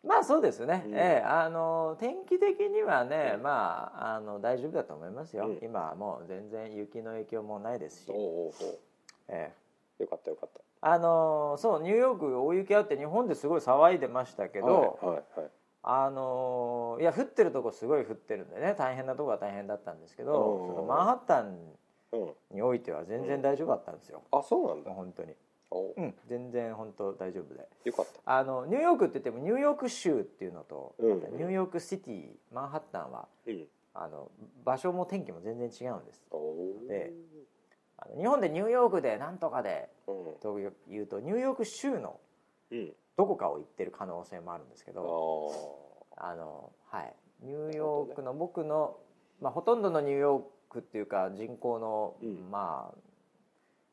[0.04, 0.94] まあそうですね、うん。
[0.94, 1.22] ええ。
[1.24, 3.42] あの天気的にはね、うん。
[3.42, 5.58] まああの大丈夫だと思いますよ、うん。
[5.62, 8.10] 今はもう全然雪の影響もないですし。
[8.10, 8.52] お、
[9.28, 9.52] え
[9.98, 10.02] え。
[10.02, 15.50] よかったよかったあのそうニューヨーク大雪あって日本ですごい騒いでましたけど、はいはいはい。
[15.82, 18.74] あのいや降ってるとこすごい降ってるんでね。
[18.76, 20.68] 大変なとこは大変だったんですけど、うん。
[20.68, 21.56] そのマンハッタン
[22.12, 24.92] うんにおいては全然大丈夫だったんですよ、あそうなんだ。
[24.92, 25.34] 本当に、
[25.70, 25.94] おう。
[25.96, 27.68] うん、全然本当大丈夫で。
[27.84, 28.38] よかった。
[28.38, 31.10] あのニューヨークって言ってもニューヨーク州っていうのと、うん。
[31.20, 33.66] またニューヨークシティマンハッタンはうん。
[33.98, 34.30] あの
[34.64, 36.22] 場所も天気も全然違うんです。
[36.88, 37.12] で
[38.16, 40.14] 日本でニューヨークでなんとかでうん。
[40.40, 42.20] というとニューヨーク州の
[42.70, 42.92] うん。
[43.16, 46.24] どこかを行ってる可能性もあるんですけあどー。
[46.24, 47.14] あのはい。
[47.42, 48.96] ニューヨークの僕の、
[49.40, 52.50] まあ、ほとんどのニューヨークっていうか人口の、うん。
[52.50, 52.92] ま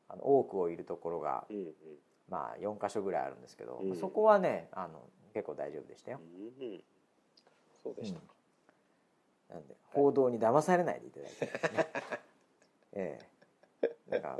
[0.08, 1.44] ああの多くをいるところが、
[2.28, 3.96] まあ、4か所ぐらいあるんですけど、うん。
[3.96, 5.00] そこはねあの
[5.32, 6.80] 結構大丈夫でしたよ、うん
[7.82, 8.18] そうでした。
[8.20, 8.24] か、
[9.50, 11.46] なんで報道に騙されないでいただいて。
[11.46, 11.86] ですね
[12.96, 13.33] ええ
[14.08, 14.38] なんか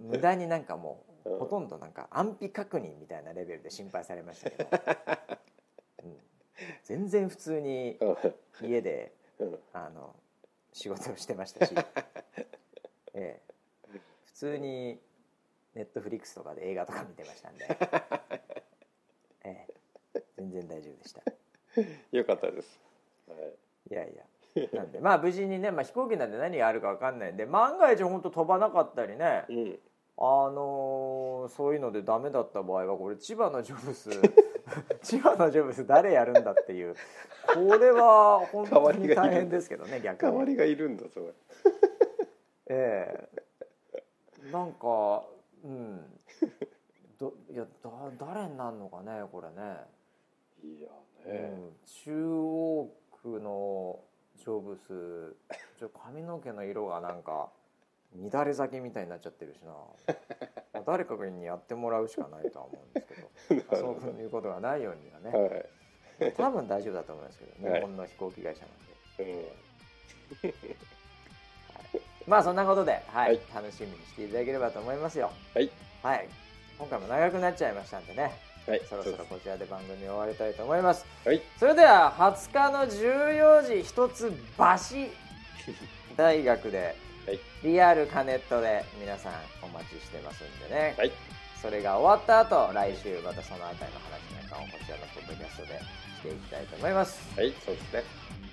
[0.00, 4.68] 無駄になんかもう、うんほとんどなんか安否確認みたいなレベルで心配されましたけど、
[6.04, 6.16] うん、
[6.82, 10.16] 全然普通にうん家でうんあの
[10.72, 11.72] 仕事をしてましたし、
[13.14, 13.40] ええ、
[14.24, 14.98] 普通に
[15.76, 17.68] ネットフリックスとかで映画とか見てましたんで、
[19.44, 19.66] え
[20.14, 21.22] え、全然大丈夫でした。
[22.10, 22.80] よかったです、
[23.28, 23.38] はい
[23.90, 24.24] いやいや
[24.72, 29.78] なんでまあ無事にね、まあ、飛行機なんで何があるか分かんないんで万が一本当飛ばなかったりねうん。
[30.18, 34.10] あのーそういうのでダメだった場合はこれ千葉のジョブス
[35.02, 36.94] 千葉のジョブス誰やるんだっていう。
[37.52, 40.30] これは本当に大変ですけどね逆に。
[40.30, 41.26] 代わりがいるんだそれ。
[42.70, 43.28] え
[44.46, 44.52] え。
[44.52, 45.24] なんか
[45.64, 46.20] うん。
[47.18, 49.76] どいやだ誰になるのかねこれね、
[50.64, 50.88] いや
[51.26, 52.90] うね、ん、中央
[53.22, 54.00] 区の
[54.42, 55.36] ジョブス
[55.78, 57.48] ちょ髪の毛の色がなんか
[58.32, 60.82] 乱れ咲きみたいになっちゃってるしな。
[60.84, 63.76] 誰かにやってもらうしかないとは思うんですけ ど。
[63.76, 65.30] そういうことがないようにはね。
[66.20, 66.32] はい。
[66.32, 67.80] 多分大丈夫だと思いますけど はい。
[67.80, 70.54] 日本の飛行機会社なんで、うん。
[72.26, 73.36] まあそんなことで、はい。
[73.36, 73.40] はい。
[73.54, 75.30] 楽しみにしていただければと思いますよ。
[75.54, 75.70] はい。
[76.02, 76.28] はい。
[76.78, 81.04] 今回も長くなっちゃいましたんでねはいそろそろこちらで番組終わりたいと思います。
[81.24, 81.42] はい。
[81.58, 84.64] それでは20日の14時一つ橋
[86.16, 86.96] 大学で
[87.26, 87.40] はい。
[87.62, 89.32] リアルカネットで皆さん
[89.62, 91.12] お待ちしてますんでね、はい。
[91.60, 95.80] それが終わった後来週またそのあたりの話なんかをこちらのポッドキャストで
[96.20, 97.20] していきたいと思います。
[97.36, 98.02] はいそうですね。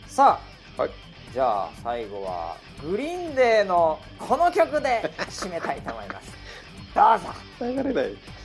[0.07, 0.39] さ
[0.77, 0.91] あ、はい。
[1.33, 6.31] じゃあ最後はグリーンデーのこの曲で締めたいと思います。
[6.95, 7.73] どうぞ。
[7.83, 8.38] 流れない